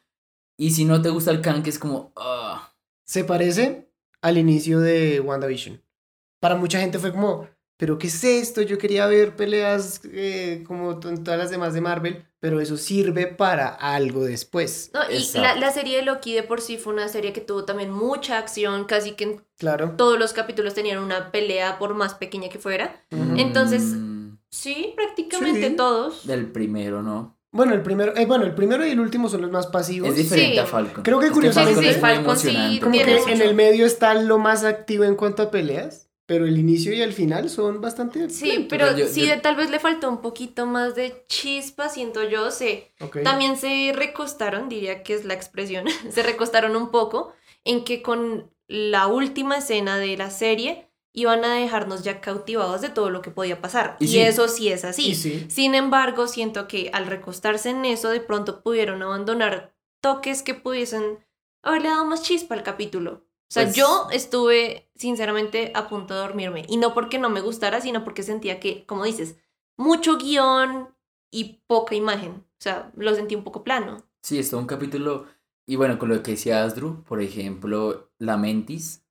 [0.58, 2.12] Y si no te gusta el can, que es como...
[2.16, 3.90] ah, Se parece
[4.22, 5.82] al inicio de WandaVision.
[6.40, 7.48] Para mucha gente fue como,
[7.78, 8.62] ¿pero qué es esto?
[8.62, 13.28] Yo quería ver peleas eh, como en todas las demás de Marvel, pero eso sirve
[13.28, 14.92] para algo después.
[14.94, 17.64] No, y la, la serie de Loki de por sí fue una serie que tuvo
[17.64, 19.94] también mucha acción, casi que en Claro.
[19.96, 23.02] todos los capítulos tenían una pelea por más pequeña que fuera.
[23.38, 25.76] Entonces, mm, sí, prácticamente Sí.
[25.76, 26.28] todos.
[26.28, 27.38] del primero, ¿no?
[27.54, 30.10] Bueno, el primero, eh, bueno, el primero y el último son los más pasivos.
[30.10, 30.58] Es diferente Sí.
[30.60, 31.04] a Falcon.
[31.04, 32.80] Creo que Es curiosamente- Falcon Sí, es Falcon.
[32.92, 36.58] Como que en el medio está lo más activo en cuanto a peleas, pero el
[36.58, 38.30] inicio y el final son bastante...
[38.30, 38.68] Sí, lentos.
[38.70, 41.90] pero Pero yo- sí, yo- de- tal vez le faltó un poquito más de chispa,
[41.90, 42.52] siento yo.
[42.52, 43.18] Se, Ok.
[43.22, 47.34] También se recostaron, diría que es la expresión, se recostaron un poco
[47.66, 52.88] en que con la última escena de la serie iban a dejarnos ya cautivados de
[52.88, 53.98] todo lo que podía pasar.
[54.00, 54.20] Y Y, sí.
[54.22, 55.14] eso sí es así.
[55.16, 55.46] Sí.
[55.50, 61.20] Sin embargo, siento que al recostarse en eso, de pronto pudieron abandonar toques que pudiesen
[61.62, 63.26] haberle dado más chispa al capítulo.
[63.52, 66.66] O sea, Pues- yo estuve sinceramente a punto de dormirme.
[66.70, 69.36] Y no porque no me gustara, sino porque sentía que, como dices,
[69.78, 70.96] mucho guion
[71.32, 72.32] y poca imagen.
[72.32, 73.98] O sea, lo sentí un poco plano.
[74.24, 75.26] Sí, es todo un capítulo.
[75.68, 79.04] Y bueno, con lo que decía Asdru, por ejemplo, La Mentis.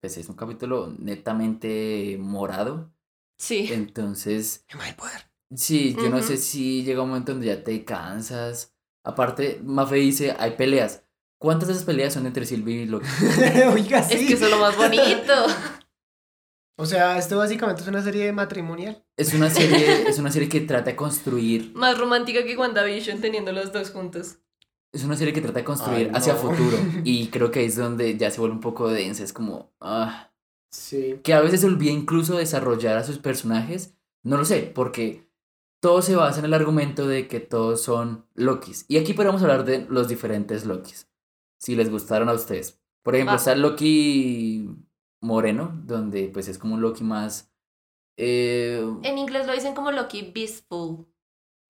[0.00, 2.90] Pues es un capítulo netamente morado.
[3.36, 3.68] Sí.
[3.70, 5.30] Entonces, el poder.
[5.54, 6.28] sí, yo no Ujú.
[6.28, 8.74] sé si llega un momento donde ya te cansas.
[9.04, 11.04] Aparte, Mafe dice, hay peleas.
[11.38, 13.06] ¿Cuántas de esas peleas son entre Sylvie y Loki?
[13.72, 14.14] Oiga, sí.
[14.14, 15.32] Es que eso es lo más bonito.
[16.80, 19.04] O sea, esto básicamente es una serie matrimonial.
[19.16, 23.50] Es una serie, es una serie que trata de construir, más romántica que WandaVision teniendo
[23.50, 24.38] los dos juntos.
[24.92, 26.78] es una serie que trata de construir Ay, hacia futuro.
[27.02, 29.24] Y creo que ahí es donde ya se vuelve un poco densa.
[29.24, 30.30] Es como, ah,
[30.70, 31.18] Sí.
[31.24, 33.94] que a veces se olvida incluso desarrollar a sus personajes.
[34.22, 35.28] No lo sé, porque
[35.80, 38.84] todo se basa en el argumento de que todos son Lokis.
[38.86, 41.07] Y aquí podemos hablar de los diferentes Lokis.
[41.58, 42.80] Si les gustaron a ustedes.
[43.02, 43.36] Por ejemplo, Va.
[43.36, 44.68] está el Loki
[45.20, 47.52] moreno, donde pues es como un Loki más...
[48.16, 51.06] eh, En inglés lo dicen como Loki Beastful.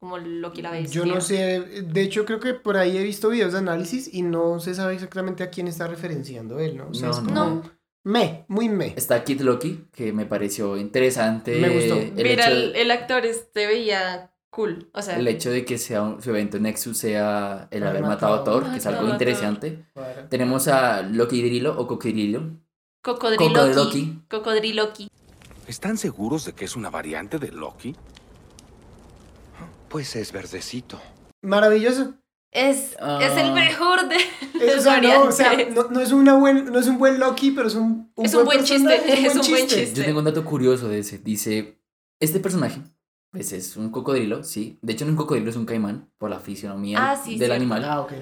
[0.00, 1.00] Como Loki la bestia.
[1.02, 4.22] Yo no sé, de hecho creo que por ahí he visto videos de análisis y
[4.22, 6.90] no se sabe exactamente a quién está referenciando él, ¿no?
[6.90, 7.28] O sea, No, es no.
[7.28, 7.70] como No.
[8.04, 8.94] me, muy me.
[8.96, 11.58] Está Kid Loki, que me pareció interesante.
[11.60, 11.96] Me gustó.
[11.96, 14.90] El Mira, hecho, el, el actor se veía cool.
[14.94, 18.34] O sea, el hecho de que sea un- su evento Nexus sea el Haber matado
[18.34, 18.44] a.
[18.44, 19.84] Thor, que es algo interesante.
[20.30, 22.50] Tenemos a Loki Drilo o Cocodrilo.
[23.02, 23.54] Cocodriloki.
[23.54, 24.22] Cocodriloki.
[24.28, 25.08] Cocodriloki.
[25.66, 27.94] ¿Están seguros de que es una variante de Loki?
[29.88, 31.00] Pues es verdecito.
[31.42, 32.14] Maravilloso.
[32.50, 32.96] Es, es
[33.36, 33.52] el Ah.
[33.54, 34.16] mejor de
[34.54, 35.74] los o sea, no, o sea, variantes.
[35.76, 38.46] no, no es una buen, no es un buen Loki, pero es un, Es un
[38.46, 38.94] buen chiste,
[39.26, 39.92] es un buen chiste.
[39.94, 41.18] Yo tengo un dato curioso de ese.
[41.18, 41.78] Dice,
[42.20, 42.80] este personaje,
[43.38, 44.78] pues es un cocodrilo, sí.
[44.82, 47.38] De hecho, no es un cocodrilo, es un caimán, por la fisionomía Ah, sí, del
[47.38, 47.54] cierto.
[47.54, 47.84] animal.
[47.84, 48.12] Ah, ok.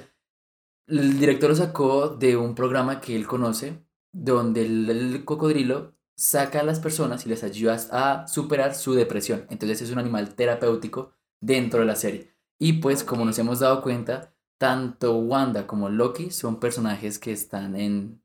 [0.88, 6.60] El director lo sacó de un programa que él conoce, donde el, el cocodrilo saca
[6.60, 9.46] a las personas y les ayuda a superar su depresión.
[9.50, 12.34] Entonces es un animal terapéutico dentro de la serie.
[12.58, 17.74] Y pues como nos hemos dado cuenta, tanto Wanda como Loki son personajes que están
[17.76, 18.22] en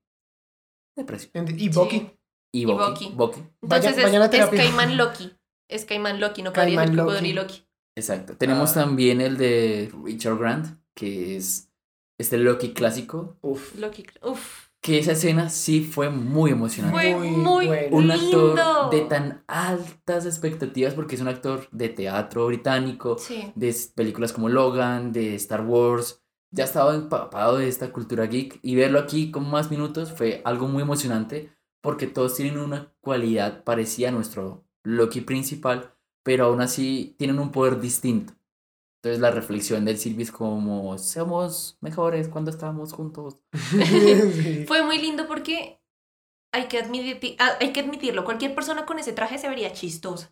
[0.95, 1.45] depresión.
[1.57, 1.99] Y Bucky.
[1.99, 2.11] Sí.
[2.53, 2.83] Y Y Bucky.
[2.85, 3.11] Bucky.
[3.15, 3.39] Bucky.
[3.61, 4.49] Entonces Vaya- es, es.
[4.49, 5.31] Caimán Loki.
[5.71, 7.07] Es Caimán Loki, no podría ser Loki.
[7.09, 7.65] Cocodriloki.
[7.95, 8.35] Exacto.
[8.37, 8.81] Tenemos Ah.
[8.85, 11.69] también el de Richard Grant, que es
[12.17, 13.37] este Loki clásico.
[13.41, 13.75] Uf.
[13.77, 14.05] Loki.
[14.23, 14.67] Uf.
[14.81, 16.97] Que esa escena sí fue muy emocionante.
[16.97, 17.95] Fue Muy muy, bueno.
[17.97, 18.51] un lindo.
[18.53, 23.51] actor de tan altas expectativas porque es un actor de teatro británico, Sí.
[23.55, 28.75] de películas como Logan, de Star Wars, ya estaba empapado de esta cultura geek y
[28.75, 31.51] verlo aquí con más minutos fue algo muy emocionante
[31.81, 37.51] porque todos tienen una cualidad parecida a nuestro Loki principal, pero aún así tienen un
[37.51, 38.33] poder distinto.
[38.97, 43.37] Entonces la reflexión del Sylvie es como, somos mejores cuando estamos juntos.
[44.67, 45.79] Fue muy lindo porque
[46.53, 50.31] hay que, admitir, ah, hay que admitirlo, cualquier persona con ese traje se vería chistosa.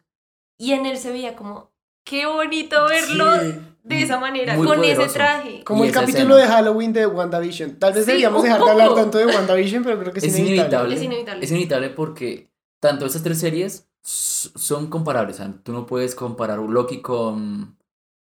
[0.58, 1.72] Y en él se veía como,
[2.06, 3.56] qué bonito verlo Sí.
[3.84, 5.06] de esa manera, Muy con poderoso.
[5.06, 5.64] ese traje.
[5.64, 6.42] Como Y el capítulo escena.
[6.42, 7.80] de Halloween de WandaVision.
[7.80, 10.38] Tal vez Sí, deberíamos dejar de hablar tanto de WandaVision, pero creo que es, Es
[10.38, 10.60] inevitable.
[10.68, 10.96] inevitable.
[10.96, 11.46] Es inevitable.
[11.46, 15.36] Es inevitable porque tanto estas tres series son comparables.
[15.36, 17.78] O sea, tú no puedes comparar Loki con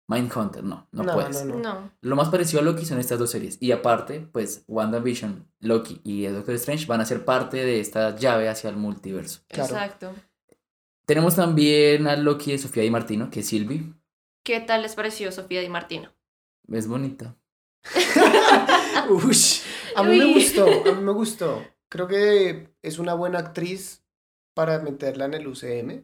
[0.07, 1.45] Mindhunter, no, no, No, puedes.
[1.45, 1.61] no, no.
[1.61, 1.91] No.
[2.01, 3.57] Lo más parecido a Loki son estas dos series.
[3.61, 8.15] Y aparte, pues WandaVision, Loki y el Doctor Strange van a ser parte de esta
[8.15, 9.41] llave hacia el multiverso.
[9.47, 9.73] Claro.
[9.73, 10.13] Exacto.
[11.05, 13.93] Tenemos también a Loki de Sofía Di Martino, que es Sylvie.
[14.43, 16.11] ¿Qué tal les pareció Sofía Di Martino?
[16.67, 17.35] Es bonita.
[19.09, 19.61] Ush,
[19.95, 21.63] a mí me gustó, a mí me gustó.
[21.89, 24.03] Creo que es una buena actriz
[24.59, 26.03] para meterla en el UCM,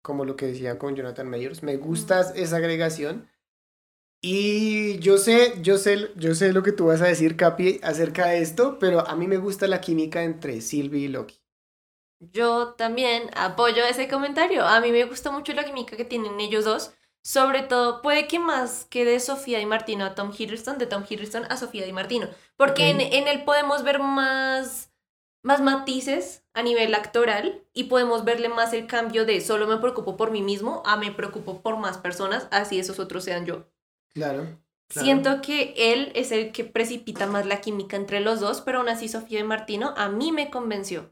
[0.00, 1.64] como lo que decía con Jonathan Mayers.
[1.64, 3.28] Me gusta esa agregación.
[4.22, 8.28] Y yo sé, yo sé, yo sé lo que tú vas a decir, Capi, acerca
[8.28, 11.42] de esto, pero a mí me gusta la química entre Sylvie y Loki.
[12.20, 14.64] Yo también apoyo ese comentario.
[14.64, 16.92] A mí me gusta mucho la química que tienen ellos dos.
[17.24, 21.02] Sobre todo, puede que más que de Sofía Di Martino a Tom Hiddleston, de Tom
[21.10, 22.28] Hiddleston a Sofía Di Martino.
[22.56, 24.89] Porque en, en él podemos ver más,
[25.42, 30.16] más matices a nivel actoral y podemos verle más el cambio de solo me preocupo
[30.16, 33.66] por mí mismo a me preocupo por más personas, así esos otros sean yo.
[34.12, 34.42] Claro.
[34.88, 35.04] claro.
[35.04, 38.88] Siento que él es el que precipita más la química entre los dos, pero aún
[38.88, 41.10] así Sofía Di Martino a mí me convenció.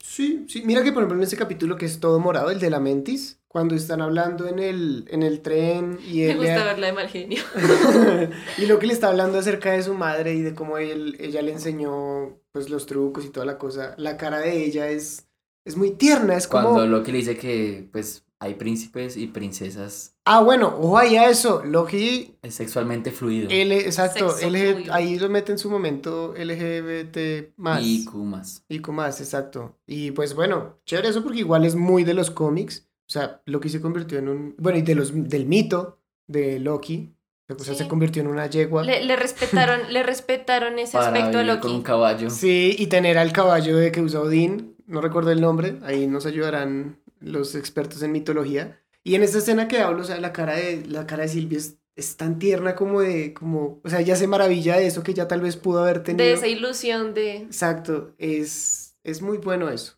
[0.00, 0.62] Sí, sí.
[0.64, 3.40] Mira que por ejemplo en ese capítulo que es todo morado, el de la Mentis,
[3.46, 6.92] cuando están hablando en el, en el tren y Me él le- gusta verla de
[6.92, 7.42] mal genio.
[8.58, 11.40] y lo que le está hablando acerca de su madre y de cómo él, ella
[11.42, 15.28] le enseñó pues los trucos y toda la cosa, la cara de ella es,
[15.64, 16.70] es muy tierna, es como...
[16.70, 21.28] Cuando Loki le dice que pues hay príncipes y princesas, Ah, bueno, ojo ahí a
[21.28, 23.48] eso, Loki, es sexualmente fluido.
[23.50, 24.94] L, exacto, Sexo LG fluido.
[24.94, 27.82] ahí lo mete en su momento LGBT más.
[27.84, 28.64] Y Kumas.
[28.68, 29.80] Y con más, exacto.
[29.84, 32.88] Y pues bueno, chévere eso porque igual es muy de los cómics.
[33.08, 34.54] O sea, Loki se convirtió en un...
[34.58, 35.98] Bueno, y de los, del mito
[36.28, 37.12] de Loki.
[37.58, 37.82] O sea, Sí.
[37.82, 38.82] se convirtió en una yegua.
[38.84, 41.86] Le, le respetaron, le respetaron ese Para aspecto a vivir con un Loki.
[41.86, 42.30] caballo.
[42.30, 46.26] Sí, y tener al caballo de que usa Odín, no recuerdo el nombre, ahí nos
[46.26, 48.80] ayudarán los expertos en mitología.
[49.04, 51.58] Y en esta escena que hablo, o sea, la cara de, la cara de Silvia
[51.58, 55.14] es, es tan tierna como de, como, o sea, ella se maravilla de eso que
[55.14, 56.24] ya tal vez pudo haber tenido.
[56.24, 57.36] De esa ilusión de...
[57.38, 59.94] Exacto, es, es muy bueno eso.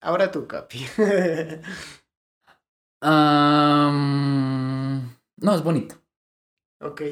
[0.00, 0.86] Ahora tú, Capi.
[5.38, 5.96] No, es bonito.
[6.80, 7.02] Ok.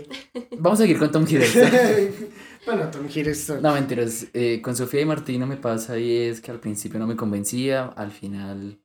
[0.58, 1.70] Vamos a seguir con Tom Hiddleston.
[2.66, 3.62] bueno, Tom Hiddleston.
[3.62, 4.26] No, mentiras.
[4.32, 7.86] eh, con Sofía y Martino me pasa y es que al principio no me convencía,
[7.86, 8.80] al final...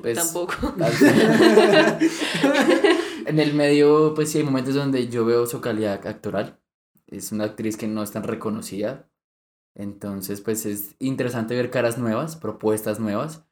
[0.00, 0.74] Pues, Tampoco.
[0.80, 1.98] al final-
[3.26, 6.58] en el medio, pues sí hay momentos donde yo veo su calidad actoral.
[7.06, 9.10] Es una actriz que no es tan reconocida.
[9.74, 13.44] Entonces, pues es interesante ver caras nuevas, propuestas nuevas.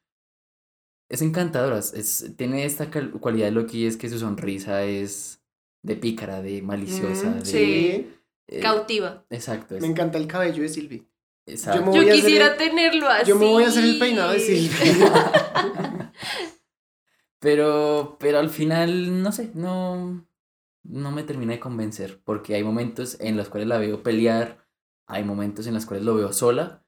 [1.09, 1.77] Es encantadora.
[1.77, 5.40] Es, tiene esta cualidad de Loki, es que su sonrisa es
[5.83, 7.29] de pícara, de maliciosa.
[7.29, 8.09] Mm, de, sí,
[8.47, 9.25] eh, Cautiva.
[9.29, 9.75] Exacto.
[9.75, 11.07] es- me encanta el cabello de Silvi.
[11.45, 11.93] exacto.
[11.93, 13.29] Yo quisiera el- tenerlo así.
[13.29, 14.75] Yo me voy a hacer el peinado de Silvi.
[17.39, 20.27] Pero, pero al final, no sé, no,
[20.83, 24.67] no me termina de convencer, porque hay momentos en los cuales la veo pelear,
[25.07, 26.85] hay momentos en los cuales lo veo sola,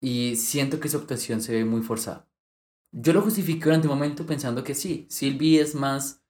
[0.00, 2.26] y siento que su actuación se ve muy forzada.
[2.90, 6.21] Yo lo justifiqué durante un momento pensando que sí, Sylvie es más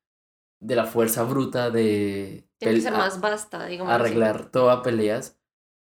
[0.63, 3.93] de la fuerza bruta de Tiene que pel- ser a- más basta, digamos.
[3.93, 4.01] así.
[4.03, 5.39] arreglar toda peleas,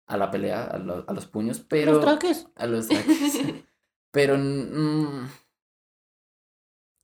[0.07, 1.93] a la pelea, a, lo- a los puños, pero...
[1.93, 2.47] Los traques.
[2.55, 3.41] A los traques.
[4.11, 4.37] Pero.
[4.37, 5.27] mm,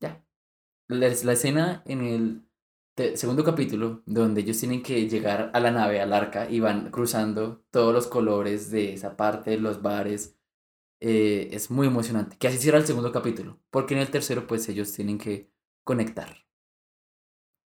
[0.01, 0.25] ya.
[0.89, 2.43] La, la escena en el
[2.95, 6.89] te- segundo capítulo, donde ellos tienen que llegar a la nave, al arca, y van
[6.91, 10.33] cruzando todos los colores de esa parte, los bares.
[10.99, 12.37] eh, es muy emocionante.
[12.39, 13.59] Que así cierra el segundo capítulo.
[13.69, 15.51] Porque en el tercero, pues ellos tienen que
[15.83, 16.46] conectar.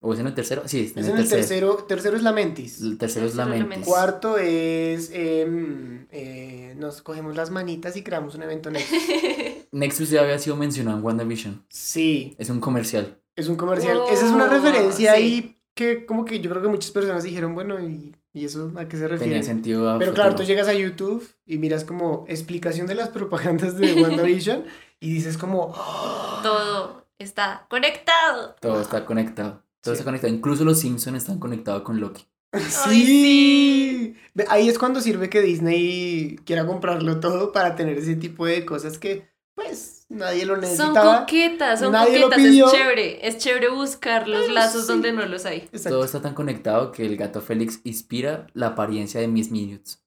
[0.06, 0.62] ¿O es en el tercero?
[0.66, 1.40] Sí, es en Es el en el tercero.
[1.76, 2.80] tercero, tercero es la mentis.
[2.82, 3.68] El tercero es la Tercero es la mente.
[3.68, 3.88] Mentis.
[3.88, 8.98] Cuarto es em, eh, nos cogemos las manitas y creamos un evento Nexus.
[9.72, 11.64] Nexus ya había sido mencionado en WandaVision.
[11.70, 13.18] Sí, Es un comercial.
[13.34, 13.96] es un comercial.
[13.96, 15.22] Oh, Esa es una referencia sí.
[15.22, 18.84] ahí que como que yo creo que muchas personas dijeron, bueno, ¿y, y eso a
[18.86, 19.42] qué se Tenía refiere?
[19.42, 19.90] sentido.
[19.90, 23.94] a Pero claro, tú llegas a YouTube y miras como explicación de las propagandas de
[24.00, 24.64] WandaVision
[25.00, 26.40] y dices como, "Oh".
[26.44, 28.54] Todo está conectado.
[28.60, 29.63] Todo está conectado.
[29.84, 29.98] Todo Sí.
[30.00, 30.32] está conectado.
[30.34, 32.26] Incluso los Simpsons están conectados con Loki.
[32.68, 34.16] Sí.
[34.48, 38.98] Ahí es cuando sirve que Disney quiera comprarlo todo para tener ese tipo de cosas
[38.98, 41.20] que, pues, nadie lo Son necesitaba.
[41.20, 42.66] coquetas, son Nadie lo coquetas, pidió.
[42.66, 43.28] es chévere.
[43.28, 44.88] Es chévere buscar los Pero lazos sí.
[44.88, 45.58] donde no los hay.
[45.72, 45.90] Exacto.
[45.90, 50.00] Todo está tan conectado que el gato Félix inspira la apariencia de Miss Minutes.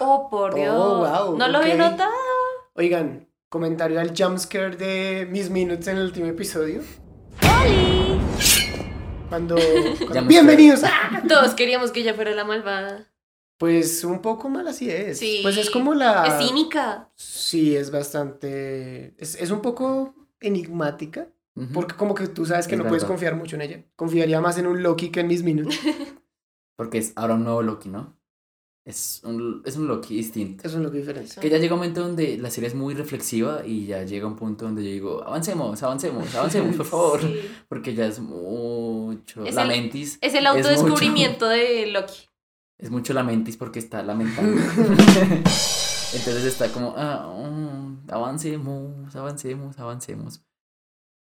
[0.00, 0.76] Oh, por Oh, Dios.
[0.76, 2.10] wow, no lo había notado.
[2.74, 6.82] Oigan, comentario al jumpscare de Miss Minutes en el último episodio.
[9.28, 9.56] Cuando.
[10.26, 10.82] ¡Bienvenidos!
[10.84, 11.22] ¡Ah!
[11.28, 13.06] Todos queríamos que ella fuera la malvada.
[13.58, 15.18] Pues un poco mal así es.
[15.18, 15.40] Sí.
[15.42, 16.26] Pues es como la.
[16.26, 17.10] Es cínica.
[17.14, 19.14] Sí, es bastante.
[19.18, 21.28] Es, es un poco enigmática.
[21.72, 23.14] Porque como que tú sabes que Es no puedes verdad.
[23.14, 23.84] confiar mucho en ella.
[23.96, 25.80] Confiaría más en un Loki que en Miss Minutes.
[26.76, 28.14] Porque es ahora un nuevo Loki, ¿no?
[28.86, 30.64] Es un, es un Loki distinto.
[30.66, 31.40] Es un Loki diferente.
[31.40, 34.36] Que ya llega un momento donde la serie es muy reflexiva y ya llega un
[34.36, 37.20] punto donde yo digo, avancemos, avancemos, avancemos, por favor.
[37.20, 37.34] Sí.
[37.68, 39.44] Porque ya es mucho.
[39.44, 40.18] Es la el- mentis.
[40.20, 42.14] Es el mucho- autodescubrimiento de Loki.
[42.78, 44.60] Es mucho la mentis porque está lamentando.
[45.40, 50.42] Entonces está como, ah, mm, avancemos, avancemos, avancemos.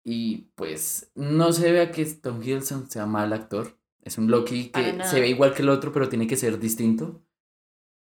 [0.05, 3.79] Y pues no se vea que Tom Hiddleston sea mal actor.
[4.03, 7.23] Es un Loki que se ve igual que el otro, pero tiene que ser distinto.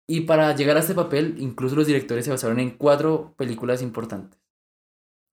[0.08, 4.40] Y para llegar a este papel, incluso los directores se basaron en cuatro películas importantes.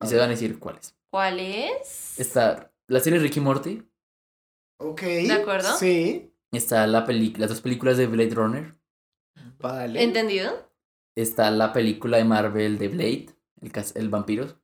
[0.03, 0.95] Y se van a decir cuáles.
[1.11, 2.19] ¿Cuál es?
[2.21, 3.83] Está la serie Ricky Morty,
[4.79, 5.03] Ok.
[5.03, 5.77] ¿De acuerdo?
[5.77, 6.33] Sí.
[6.53, 8.75] está la peli las dos películas de Blade Runner,
[9.59, 10.03] Vale.
[10.03, 10.71] ¿Entendido?
[11.17, 13.27] está la película de Marvel de Blade,
[13.61, 14.59] el, cas- el vampiro,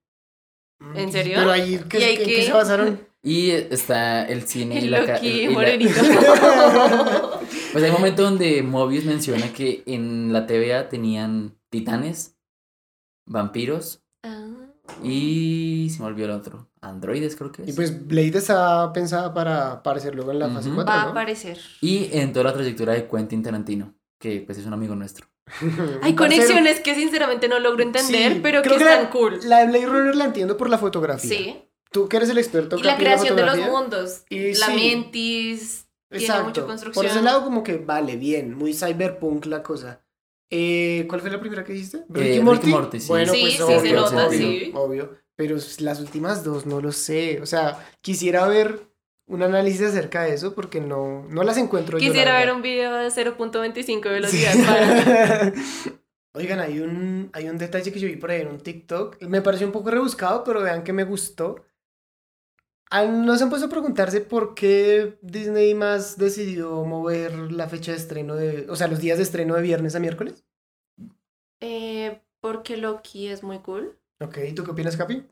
[0.95, 1.37] ¿En serio?
[1.39, 2.35] Pero ahí, ¿qué, ¿Y ahí qué- qué?
[2.37, 3.07] qué se basaron?
[3.23, 6.01] y está el cine y El la, Loki y la- morenito.
[7.73, 12.37] Pues hay un momento donde Mobius menciona que en la TVA tenían titanes,
[13.27, 14.47] vampiros Ah.
[15.03, 17.69] y se me olvidó el otro, androides creo que es.
[17.69, 20.77] Y pues Blade está pensada para aparecer luego en la fase Ujú.
[20.77, 21.11] 4, Va a ¿no?
[21.11, 21.59] aparecer.
[21.81, 25.27] Y en toda la trayectoria de Quentin Tarantino, que pues es un amigo nuestro.
[26.03, 29.39] Hay conexiones que sinceramente no logro entender, Sí, pero que creo están la, cool.
[29.45, 31.29] La de Blade Runner la entiendo por la fotografía.
[31.31, 31.57] Sí.
[31.93, 34.23] Tú que eres el experto Y la creación de los mundos.
[34.29, 34.75] Y la sí.
[34.75, 35.86] mentis.
[36.09, 36.67] Tiene mucha Exacto.
[36.67, 37.05] construcción.
[37.05, 40.03] Por ese lado como que vale, bien, muy cyberpunk la cosa.
[40.51, 42.05] Eh, ¿Cuál fue la primera que dijiste?
[42.09, 43.09] Ricky Morty, sí.
[43.09, 44.71] Bueno, Sí, pues sí, obvio, se nota, obvio, sí.
[44.75, 45.17] obvio.
[45.35, 47.41] Pero las últimas dos no lo sé.
[47.43, 48.89] O sea, quisiera ver
[49.27, 52.57] un análisis acerca de eso porque no, no las encuentro yo, Quisiera ver verdad.
[52.57, 54.09] un video de 0.25 Sí.
[54.09, 55.53] velocidad para...
[56.35, 59.23] Oigan, hay un, hay un detalle que yo vi por ahí en un TikTok.
[59.23, 61.65] Me pareció un poco rebuscado, pero vean que me gustó.
[62.97, 67.93] Ah, ¿No se han puesto a preguntarse por qué Disney más decidió mover la fecha
[67.93, 68.67] de estreno de...
[68.71, 70.47] O sea, los días de estreno de viernes a miércoles?
[71.61, 73.99] Eh, porque Loki es muy cool.
[74.19, 75.27] Ok, ¿tú qué opinas, Capi?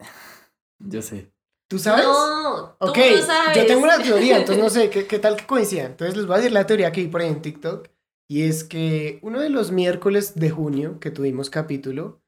[0.80, 1.30] Yo sé.
[1.68, 2.04] ¿Tú sabes?
[2.04, 2.94] No, tú no
[3.24, 3.56] sabes.
[3.56, 5.92] yo tengo una teoría, entonces no sé, ¿qué, qué tal que coincidan?
[5.92, 7.88] Entonces les voy a decir la teoría que vi por ahí en TikTok.
[8.28, 12.20] Y es que uno de los miércoles de junio que tuvimos capítulo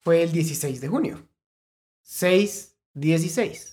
[0.00, 1.28] fue el 16 de junio.
[2.02, 3.71] 6, 16.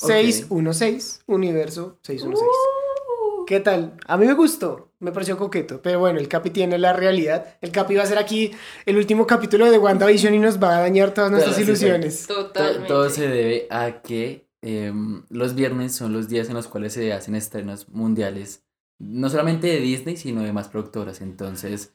[0.00, 0.10] Ok.
[0.10, 2.42] 616, universo 616.
[2.42, 3.44] Uh.
[3.46, 3.94] ¿Qué tal?
[4.06, 7.56] A mí me gustó, me pareció coqueto, pero bueno, el Capi tiene la realidad.
[7.62, 8.52] El Capi va a ser aquí
[8.84, 11.68] el último capítulo de WandaVision y nos va a dañar todas nuestras sí, sí.
[11.68, 12.26] ilusiones.
[12.26, 12.86] Totalmente.
[12.86, 17.12] Todo se debe a que em, los viernes son los días en los cuales se
[17.12, 18.64] hacen estrenos mundiales,
[18.98, 21.22] no solamente de Disney, sino de más productoras.
[21.22, 21.94] Entonces,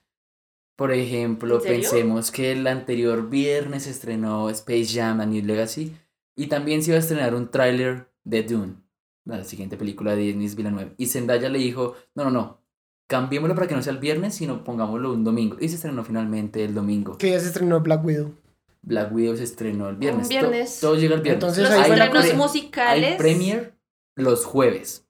[0.75, 5.95] por ejemplo, pensemos que el anterior viernes se estrenó Space Jam A New Legacy
[6.35, 8.75] y también se iba a estrenar un tráiler de Dune,
[9.25, 10.93] la siguiente película de Denis Villeneuve.
[10.97, 12.61] Y Zendaya le dijo, no, no, no,
[13.07, 15.57] cambiémoslo para que no sea el viernes, sino pongámoslo un domingo.
[15.59, 17.17] Y se estrenó finalmente el domingo.
[17.17, 18.33] Que ya se estrenó Black Widow.
[18.81, 20.27] Black Widow se estrenó el viernes.
[20.27, 20.79] To- viernes.
[20.79, 21.43] todo llega el viernes.
[21.43, 23.11] Entonces, Los la estrenos musicales.
[23.11, 23.75] Hay premier
[24.15, 25.02] los jueves.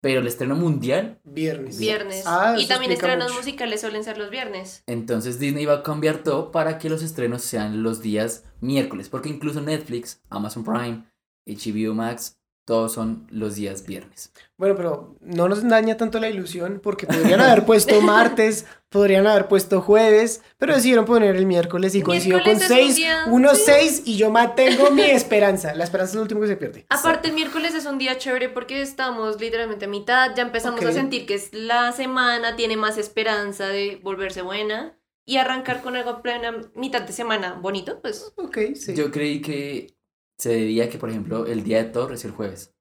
[0.00, 1.78] Pero el estreno mundial, Viernes.
[1.78, 2.24] Viernes.
[2.26, 3.40] Ah, y también estrenos mucho.
[3.40, 4.82] musicales suelen ser los viernes.
[4.86, 9.10] entonces Disney va a cambiar todo para que los estrenos sean los días miércoles.
[9.10, 11.04] Porque incluso Netflix, Amazon Prime,
[11.46, 12.39] HBO Max,
[12.70, 14.30] todos son los días viernes.
[14.56, 19.48] Bueno, pero no nos daña tanto la ilusión porque podrían haber puesto martes, podrían haber
[19.48, 23.54] puesto jueves, pero decidieron poner el miércoles y coincidió con es un 6, día, 1,
[23.56, 23.62] sí.
[23.64, 25.74] 6 y yo mantengo mi esperanza.
[25.74, 26.86] La esperanza es lo último que se pierde.
[26.90, 30.36] Aparte, el miércoles es un día chévere porque estamos literalmente a mitad.
[30.36, 34.96] Ya empezamos a sentir que es la semana, tiene más esperanza de volverse buena.
[35.26, 38.32] Y arrancar con algo plena mitad de semana bonito, pues.
[38.36, 38.94] Ok, sí.
[38.94, 39.99] Yo creí que
[40.40, 42.72] se debía que, por ejemplo, el día de Thor es el jueves.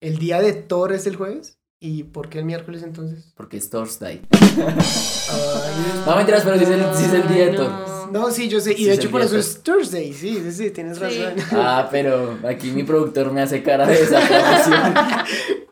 [0.00, 1.58] El día de Thor es el jueves.
[1.78, 3.34] ¿Y por qué el miércoles entonces?
[3.36, 4.22] Porque es Thor's Day.
[4.30, 4.74] Ay,
[6.06, 7.70] No mentiras, pero sí es el, sí es el día de Thor.
[7.70, 7.96] no.
[8.06, 8.72] No, sí, yo sé.
[8.72, 10.12] Y Sí, de hecho por eso es Thursday.
[10.12, 11.02] Sí, sí, sí, tienes Sí.
[11.02, 11.34] razón.
[11.52, 14.94] Ah, pero aquí mi productor me hace cara de desaprobación.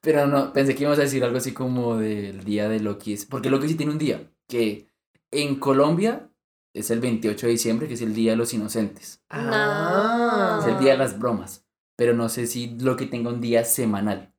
[0.00, 3.16] Pero no, pensé que íbamos a decir algo así como del día de Loki.
[3.30, 4.88] Porque Loki sí tiene un día, que
[5.30, 6.28] en Colombia
[6.74, 9.22] es el 28 de diciembre, que es el Día de los Inocentes.
[9.28, 10.58] Ah.
[10.60, 11.66] Es el Día de las Bromas.
[11.96, 14.34] Pero no sé si Loki tenga un día semanal.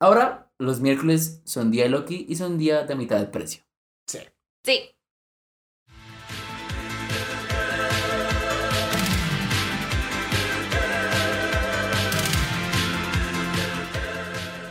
[0.00, 3.62] Ahora, los miércoles son día de Loki y son día de mitad del precio.
[4.06, 4.18] Sí.
[4.64, 4.90] Sí.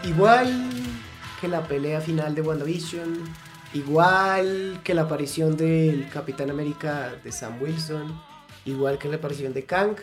[0.04, 0.70] Igual
[1.42, 3.24] que la pelea final de WandaVision,
[3.74, 8.20] igual que la aparición del Capitán América de Sam Wilson,
[8.66, 9.96] igual que la aparición de Kang,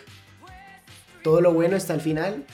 [1.22, 2.44] todo lo bueno está al final.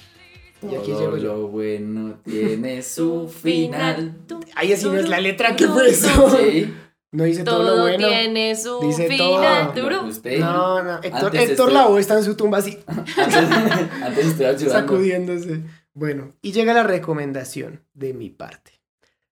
[0.60, 1.22] Y aquí Todo llego yo.
[1.36, 4.16] lo bueno tiene su final.
[4.56, 6.36] Ay, así no es la letra, ¿qué fue eso?
[6.36, 6.74] Sí.
[7.10, 8.06] No dice todo, Todo lo bueno.
[8.08, 9.72] tiene su Dice final.
[9.72, 9.82] todo.
[9.82, 10.04] Duro.
[10.04, 10.40] Usted.
[10.40, 13.16] No, no, Héctor, Héctor estoy- Lavoe está en su tumba así, Antes,
[14.02, 14.70] antes estoy ayudando.
[14.72, 15.62] sacudiéndose.
[15.94, 18.72] Bueno, y llega la recomendación de mi parte.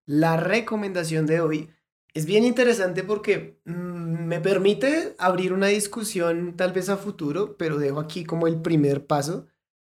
[0.07, 1.71] La recomendación de hoy
[2.15, 7.77] es bien interesante porque mm, me permite abrir una discusión tal vez a futuro, pero
[7.77, 9.47] dejo aquí como el primer paso.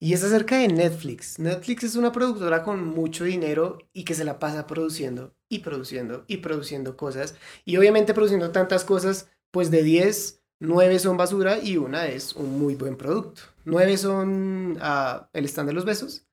[0.00, 1.38] Y es acerca de Netflix.
[1.38, 6.24] Netflix es una productora con mucho dinero y que se la pasa produciendo y produciendo
[6.26, 7.34] y produciendo cosas.
[7.64, 12.58] Y obviamente produciendo tantas cosas, pues de 10, 9 son basura y una es un
[12.58, 13.42] muy buen producto.
[13.64, 16.24] 9 son ah, El stand de los besos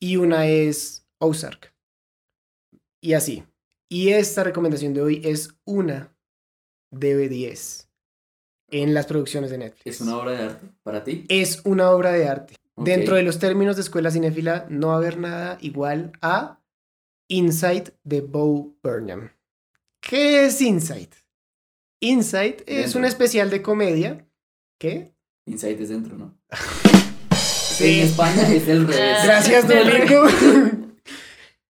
[0.00, 1.72] y una es Ozark.
[3.00, 3.44] Y así.
[3.88, 6.14] Y esta recomendación de hoy es una
[6.90, 7.88] de 10
[8.70, 9.96] en las producciones de Netflix.
[9.96, 11.24] ¿Es una obra de arte para ti?
[11.28, 12.54] Es una obra de arte.
[12.76, 16.62] Dentro de los términos de escuela cinéfila, no va a haber nada igual a
[17.28, 19.30] Insight de Bo Burnham.
[20.00, 21.14] ¿Qué es Insight?
[22.00, 23.00] Insight es Dentro.
[23.00, 24.26] un especial de comedia.
[24.78, 25.14] ¿Qué?
[25.46, 26.38] Insight es dentro, ¿no?
[27.34, 28.00] Sí.
[28.00, 29.24] En España es el revés.
[29.24, 30.26] Gracias, Duolingo.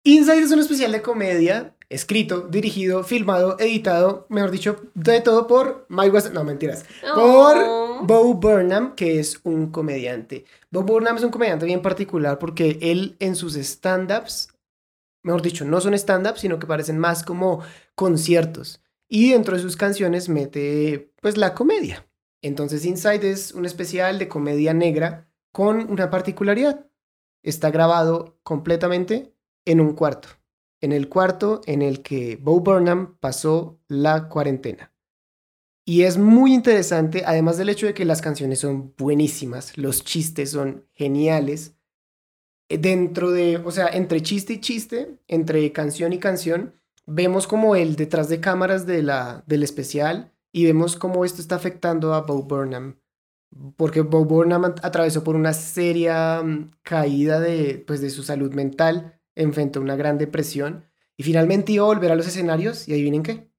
[0.05, 5.87] Inside es un especial de comedia escrito, dirigido, filmado, editado, mejor dicho, de todo por
[5.89, 6.33] Mike West.
[6.33, 6.85] No, mentiras.
[7.15, 8.07] Por Oh.
[8.07, 10.47] Bo Burnham, que es un comediante.
[10.71, 14.49] Bo Burnham es un comediante bien particular porque él en sus stand-ups,
[15.23, 17.61] mejor dicho, no son stand-ups, sino que parecen más como
[17.95, 18.81] conciertos.
[19.07, 22.07] Y dentro de sus canciones mete, pues, la comedia.
[22.43, 26.87] Entonces, Inside es un especial de comedia negra con una particularidad.
[27.43, 29.35] Está grabado completamente
[29.65, 30.29] en un cuarto.
[30.81, 34.93] En el cuarto en el que Bo Burnham pasó la cuarentena.
[35.85, 40.51] Y es muy interesante, además del hecho de que las canciones son buenísimas, los chistes
[40.51, 41.75] son geniales.
[42.69, 46.75] eh, Dentro de, o sea, entre chiste y chiste, entre canción y canción,
[47.07, 51.57] vemos como el detrás de cámaras de la, del especial y vemos cómo esto está
[51.57, 53.01] afectando a Bo Burnham.
[53.77, 58.53] Porque Bo Burnham at- atravesó por una seria mm, caída de, pues, de su salud
[58.55, 60.85] mental, enfrentó una gran depresión
[61.17, 63.51] y finalmente iba a volver a los escenarios y adivinen qué,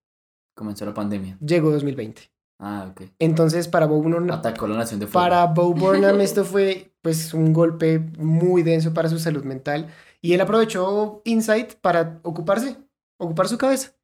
[0.56, 1.38] Comenzó la pandemia.
[1.40, 2.22] llegó 2020.
[2.60, 3.04] Ah, ok.
[3.20, 5.24] Entonces para Bo Burnham, Atacó la nación de fuego.
[5.26, 9.88] para Bo Burnham esto fue pues un golpe muy denso para su salud mental
[10.22, 12.78] y él aprovechó Insight para ocuparse,
[13.18, 13.96] ocupar su cabeza.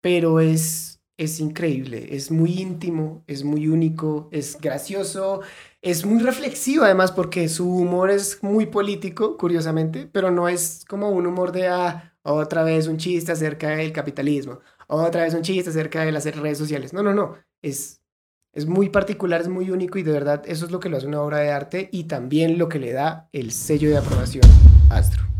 [0.00, 5.40] Pero es es increíble, es muy íntimo, es muy único, es gracioso,
[5.86, 11.10] es muy reflexivo además porque su humor es muy político, curiosamente, pero no es como
[11.10, 14.58] un humor de ah, otra vez un chiste acerca del capitalismo,
[14.88, 16.92] otra vez un chiste acerca de las redes sociales.
[16.92, 18.02] No, no, no, es
[18.52, 21.06] es muy particular, es muy único y de verdad eso es lo que lo hace
[21.06, 24.44] una obra de arte y también lo que le da el sello de aprobación
[24.88, 25.35] Astro.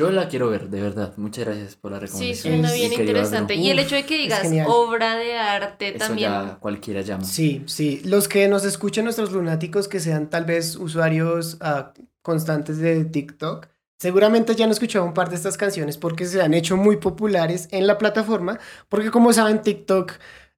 [0.00, 1.12] Yo la quiero ver, de verdad.
[1.16, 2.52] Muchas gracias por la Sí, recomendación.
[2.54, 3.54] suena Es- bien interesante.
[3.54, 6.30] Y el hecho de que digas obra de arte Eso también.
[6.30, 7.24] ya cualquiera llama.
[7.24, 8.00] Sí, sí.
[8.04, 11.92] Los que nos escuchen, nuestros lunáticos, que sean tal vez usuarios ah,
[12.22, 13.66] constantes de TikTok,
[13.98, 17.68] seguramente ya han escuchado un par de estas canciones porque se han hecho muy populares
[17.70, 18.58] en la plataforma.
[18.88, 20.12] Porque como saben, TikTok,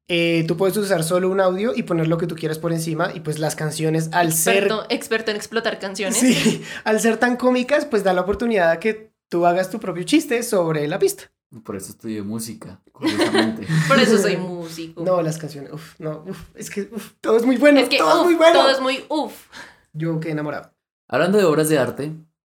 [0.08, 3.12] eh, tú puedes usar solo un audio y poner lo que tú quieras por encima.
[3.14, 6.18] Y pues las canciones, al ser Experto, experto en explotar canciones.
[6.18, 10.04] Sí, al ser tan cómicas, pues da la oportunidad a que tú hagas tu propio
[10.04, 11.24] chiste sobre la pista.
[11.64, 13.66] Por eso estudio música, curiosamente.
[13.88, 15.02] Por eso soy músico.
[15.02, 17.96] No, las canciones, uf, no, uf, es que uf, todo es muy bueno, es que
[17.96, 18.58] todo es muy bueno.
[18.60, 19.48] todo es muy uff.
[19.94, 20.70] Yo quedé enamorado.
[21.08, 22.12] Hablando de obras de arte,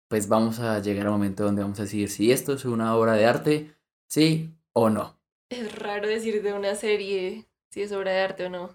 [0.08, 3.14] pues vamos a llegar al momento donde vamos a decir si esto es una obra
[3.14, 3.74] de arte,
[4.08, 5.18] sí o no.
[5.48, 8.68] Es raro decir de una serie si es obra de arte o no.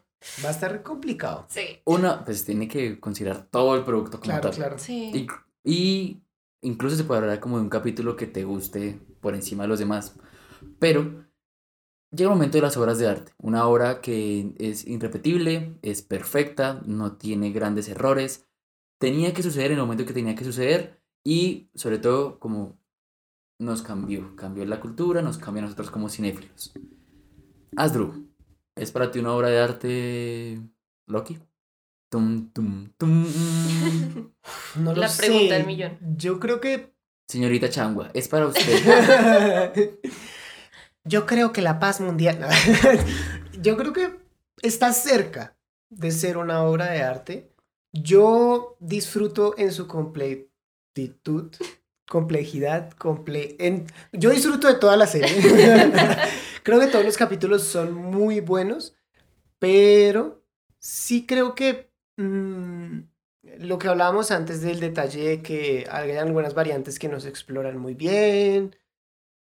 [0.44, 1.46] Va a estar complicado.
[1.50, 1.80] Sí.
[1.86, 4.56] Una, pues tiene que considerar todo el producto como Claro, tal.
[4.56, 4.80] claro.
[4.80, 5.28] Sí.
[5.64, 6.22] Y, y
[6.62, 9.80] incluso se puede hablar como de un capítulo que te guste por encima de los
[9.80, 10.18] demás.
[10.80, 11.26] Pero
[12.12, 13.34] llega el momento de las obras de arte.
[13.38, 18.48] Una obra que es irrepetible, es perfecta, no tiene grandes errores.
[19.00, 22.80] Tenía que suceder en el momento que tenía que suceder Y sobre todo, como
[23.60, 26.74] nos cambió, cambió la cultura, nos cambió a nosotros como cinéfilos.
[27.76, 28.30] Asdru,
[28.76, 30.62] ¿es para ti una obra de arte
[31.08, 31.40] Loki?
[32.12, 33.26] Tum, tum, tum.
[34.76, 35.28] No lo La sé.
[35.28, 35.98] pregunta del millón.
[36.18, 36.94] Yo creo que.
[37.30, 39.94] Señorita Changua, es para usted.
[41.06, 42.46] Yo creo que la paz mundial.
[43.62, 44.20] Yo creo que
[44.62, 45.56] está cerca
[45.90, 47.54] de ser una obra de arte.
[47.94, 51.56] Yo disfruto en su completitud,
[52.10, 55.34] complejidad, comple en- Yo disfruto de toda la serie.
[56.64, 58.96] creo que todos los capítulos son muy buenos,
[59.60, 60.44] pero
[60.78, 63.00] sí creo que mm,
[63.60, 67.78] lo que hablábamos antes del detalle de que hay algunas variantes que no se exploran
[67.78, 68.76] muy bien,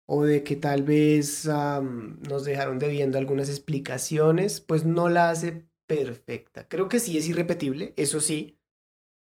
[0.07, 6.69] o de que tal vez nos dejaron debiendo algunas explicaciones, pues no la hace perfecta.
[6.69, 8.59] Creo que sí es irrepetible, eso sí.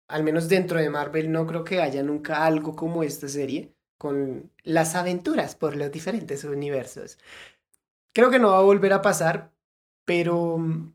[0.08, 4.52] Al menos dentro de Marvel no creo que haya nunca algo como esta serie, con
[4.62, 7.18] las aventuras por los diferentes universos.
[8.14, 9.52] Creo que no va a volver a pasar,
[10.04, 10.94] pero mm,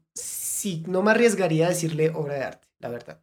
[0.62, 3.20] sí, no me arriesgaría a decirle obra de arte, la verdad.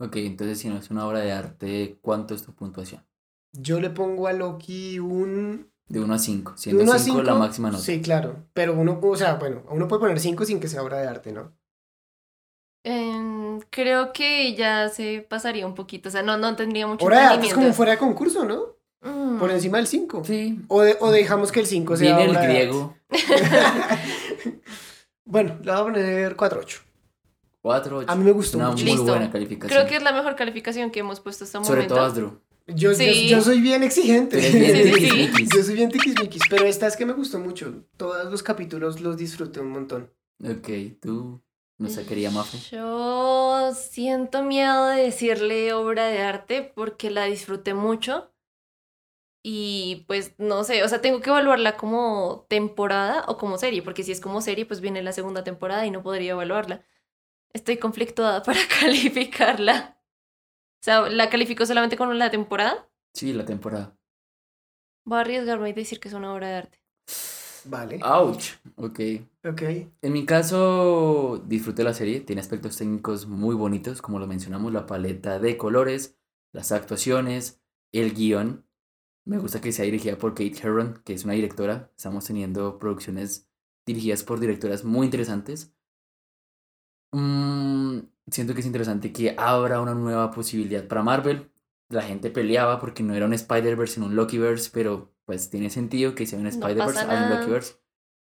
[0.00, 3.04] ok, entonces si no es una obra de arte, ¿cuánto es tu puntuación?
[3.52, 7.22] Yo le pongo a Loki un De 1 a 5, de siendo uno a 5
[7.22, 7.82] la máxima nota.
[7.82, 8.44] Sí, claro.
[8.54, 11.32] Pero uno, o sea, bueno, uno puede poner 5 sin que sea obra de arte,
[11.32, 11.52] ¿no?
[12.84, 16.08] Em, creo que ya se pasaría un poquito.
[16.08, 18.76] O sea, no, no tendría mucho Obra de arte es como fuera de concurso, ¿no?
[19.02, 19.38] Mm.
[19.38, 20.24] Por encima del 5.
[20.24, 20.60] Sí.
[20.68, 22.58] O, de- o dejamos que el 5 sea Viene el obra de arte.
[22.58, 22.96] griego.
[25.24, 26.80] Bueno, le voy a poner 4-8.
[27.62, 28.10] 4, 8.
[28.10, 28.82] A mí me gustó Una mucho.
[28.82, 29.06] muy Listo.
[29.06, 29.78] buena calificación.
[29.78, 31.94] Creo que es la mejor calificación que hemos puesto hasta el Sobre momento.
[31.94, 32.40] todo Asdru.
[32.66, 33.28] Yo, Sí.
[33.28, 34.38] yo soy bien exigente.
[34.38, 35.00] Tú eres bien Sí, sí, sí.
[35.10, 35.48] tiquismiquis.
[35.56, 37.84] yo soy bien tiquismiquis, pero esta es que me gustó mucho.
[37.96, 40.10] Todos los capítulos los disfruté un montón.
[40.44, 40.68] Ok,
[41.00, 41.40] tú
[41.78, 42.58] no sé, quería Mafe.
[42.76, 48.31] Yo siento miedo de decirle obra de arte porque la disfruté mucho.
[49.42, 54.04] Y pues no sé, o sea, tengo que evaluarla como temporada o como serie, porque
[54.04, 56.84] si es como serie, pues viene la segunda temporada y no podría evaluarla.
[57.52, 59.98] Estoy conflictuada para calificarla.
[60.80, 62.88] O sea, ¿la califico solamente con la temporada?
[63.14, 63.96] Sí, la temporada.
[65.04, 66.82] Voy a arriesgarme y decir que es una obra de arte.
[67.64, 68.00] Vale.
[68.02, 68.54] Ouch.
[68.76, 69.00] Ok.
[69.44, 69.62] Ok.
[70.02, 72.20] En mi caso, disfruté la serie.
[72.20, 76.18] Tiene aspectos técnicos muy bonitos, como lo mencionamos, la paleta de colores,
[76.52, 77.60] las actuaciones,
[77.92, 78.64] el guion.
[79.24, 81.90] Me gusta que sea dirigida por Kate Herron, que es una directora.
[81.96, 83.48] Estamos teniendo producciones
[83.86, 85.72] dirigidas por directoras muy interesantes.
[87.12, 91.52] Mm, siento que es interesante que abra una nueva posibilidad para Marvel.
[91.88, 96.14] La gente peleaba porque no era un Spider-Verse, sino un Lokiverse, pero pues tiene sentido
[96.14, 97.38] que sea un No Spider-Verse, pasa hay un.
[97.38, 97.74] Lokiverse.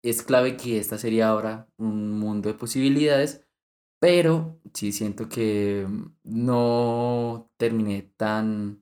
[0.02, 3.46] Es clave que esta sería ahora un mundo de posibilidades,
[4.00, 5.86] pero sí siento que
[6.24, 8.82] no terminé tan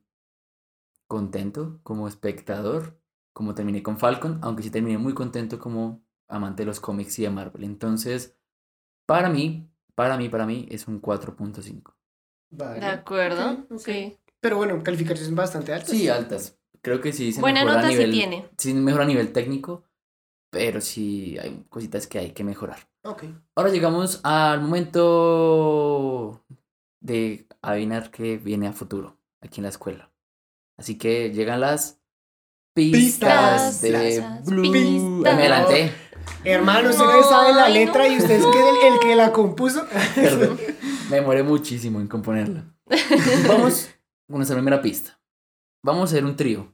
[1.08, 2.99] contento como espectador
[3.38, 7.22] como terminé con Falcon, aunque sí terminé muy contento como amante de los cómics y
[7.22, 7.66] de Marvel.
[7.66, 8.36] Entonces,
[9.05, 11.93] para mí, para mí, para mí es un 4.5.
[12.49, 12.80] Vale.
[12.80, 13.68] ¿De acuerdo?
[13.78, 14.18] Sí.
[14.39, 15.89] Pero bueno, calificaciones bastante altas.
[15.91, 16.58] Sí, altas.
[16.82, 18.49] Creo que sí se Buena mejora a nota sí nivel, tiene.
[18.58, 19.84] Sí, mejora a nivel técnico,
[20.49, 22.89] pero sí hay cositas que hay que mejorar.
[23.03, 23.26] Ok.
[23.55, 26.43] Ahora llegamos al momento
[27.01, 30.12] de adivinar que viene a futuro aquí en la escuela.
[30.78, 32.00] Así que llegan las
[32.74, 33.82] pistas, Pistas.
[33.82, 34.62] de Las Blue.
[34.72, 35.36] pistas.
[35.36, 35.92] Me adelanté.
[36.44, 38.14] Hermano, usted no sabe la letra no.
[38.14, 39.86] y usted es que el, el que la compuso.
[40.16, 40.60] Perdón.
[41.10, 42.66] Me demoré muchísimo en componerla.
[43.48, 43.90] Vamos
[44.28, 45.20] con nuestra primera pista.
[45.84, 46.74] Vamos a hacer un trío.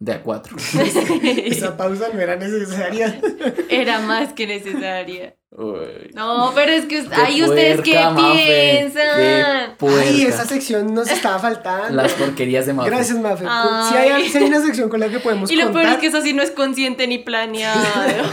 [0.00, 0.56] De a cuatro.
[1.24, 3.20] Esa pausa no era necesaria.
[3.68, 5.36] Era más que necesaria.
[5.50, 6.10] Uy.
[6.14, 9.76] No, pero es que Qué ahí ustedes qué piensan.
[9.80, 11.94] Ay, esa sección nos estaba faltando.
[11.96, 12.90] Las porquerías de Mafe.
[12.90, 13.44] Gracias, Mafe.
[13.88, 15.82] Si hay, si hay una sección con la que podemos Y lo contar.
[15.82, 17.82] peor es que eso sí no es consciente ni planeado.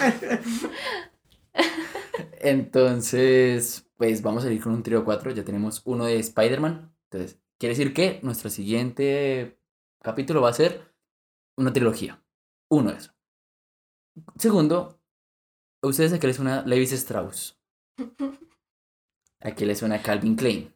[2.39, 5.31] Entonces, pues vamos a ir con un trío 4.
[5.31, 6.93] Ya tenemos uno de Spider-Man.
[7.09, 9.57] Entonces, quiere decir que nuestro siguiente
[10.01, 10.93] capítulo va a ser
[11.57, 12.21] una trilogía.
[12.69, 13.11] Uno de eso.
[14.37, 15.04] Segundo, ¿a
[15.87, 17.57] ustedes a qué les suena Levis Strauss?
[19.41, 20.73] ¿A qué les suena Calvin Klein?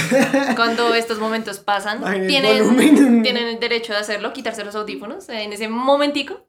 [0.57, 2.02] cuando estos momentos pasan.
[2.28, 6.47] Tienen, tienen el derecho de hacerlo, quitarse los audífonos en ese momentico.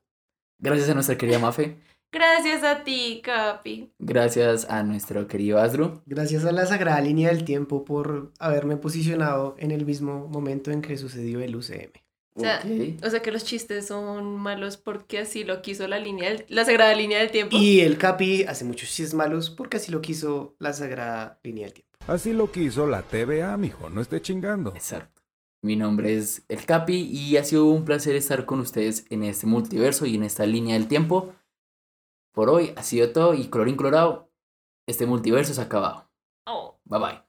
[0.58, 1.76] Gracias a nuestra querida Mafe,
[2.10, 3.92] Gracias a ti, Capi.
[3.98, 6.00] gracias a nuestro querido Adru.
[6.06, 10.80] Gracias a la sagrada línea del tiempo por haberme posicionado en el mismo momento en
[10.80, 11.92] que sucedió el UCM.
[12.34, 12.62] O sea,
[13.04, 16.64] o sea que los chistes son malos porque así lo quiso la línea, del- la
[16.64, 17.54] sagrada línea del tiempo.
[17.58, 21.74] Y el Capi hace muchos chistes malos porque así lo quiso la sagrada línea del
[21.74, 21.88] tiempo.
[22.06, 24.72] Así lo quiso la TVA, mijo, no esté chingando.
[24.74, 25.17] Exacto.
[25.60, 29.46] Mi nombre es El Capi y ha sido un placer estar con ustedes en este
[29.46, 31.34] multiverso y en esta línea del tiempo.
[32.32, 34.30] Por hoy ha sido todo y colorín colorado,
[34.86, 36.08] este multiverso se ha acabado.
[36.46, 36.78] Oh.
[36.84, 37.22] Bye bye.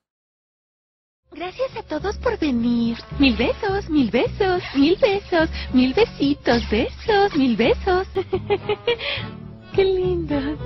[1.31, 2.97] Gracias a todos por venir.
[3.19, 8.07] Mil besos, mil besos, mil besos, mil besitos, besos, mil besos.
[9.75, 10.59] Qué lindos.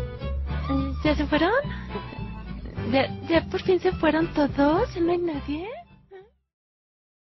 [1.03, 1.51] ¿Ya se fueron?
[2.91, 4.93] ¿Ya, ¿Ya por fin se fueron todos?
[4.93, 5.69] ¿Ya no hay nadie?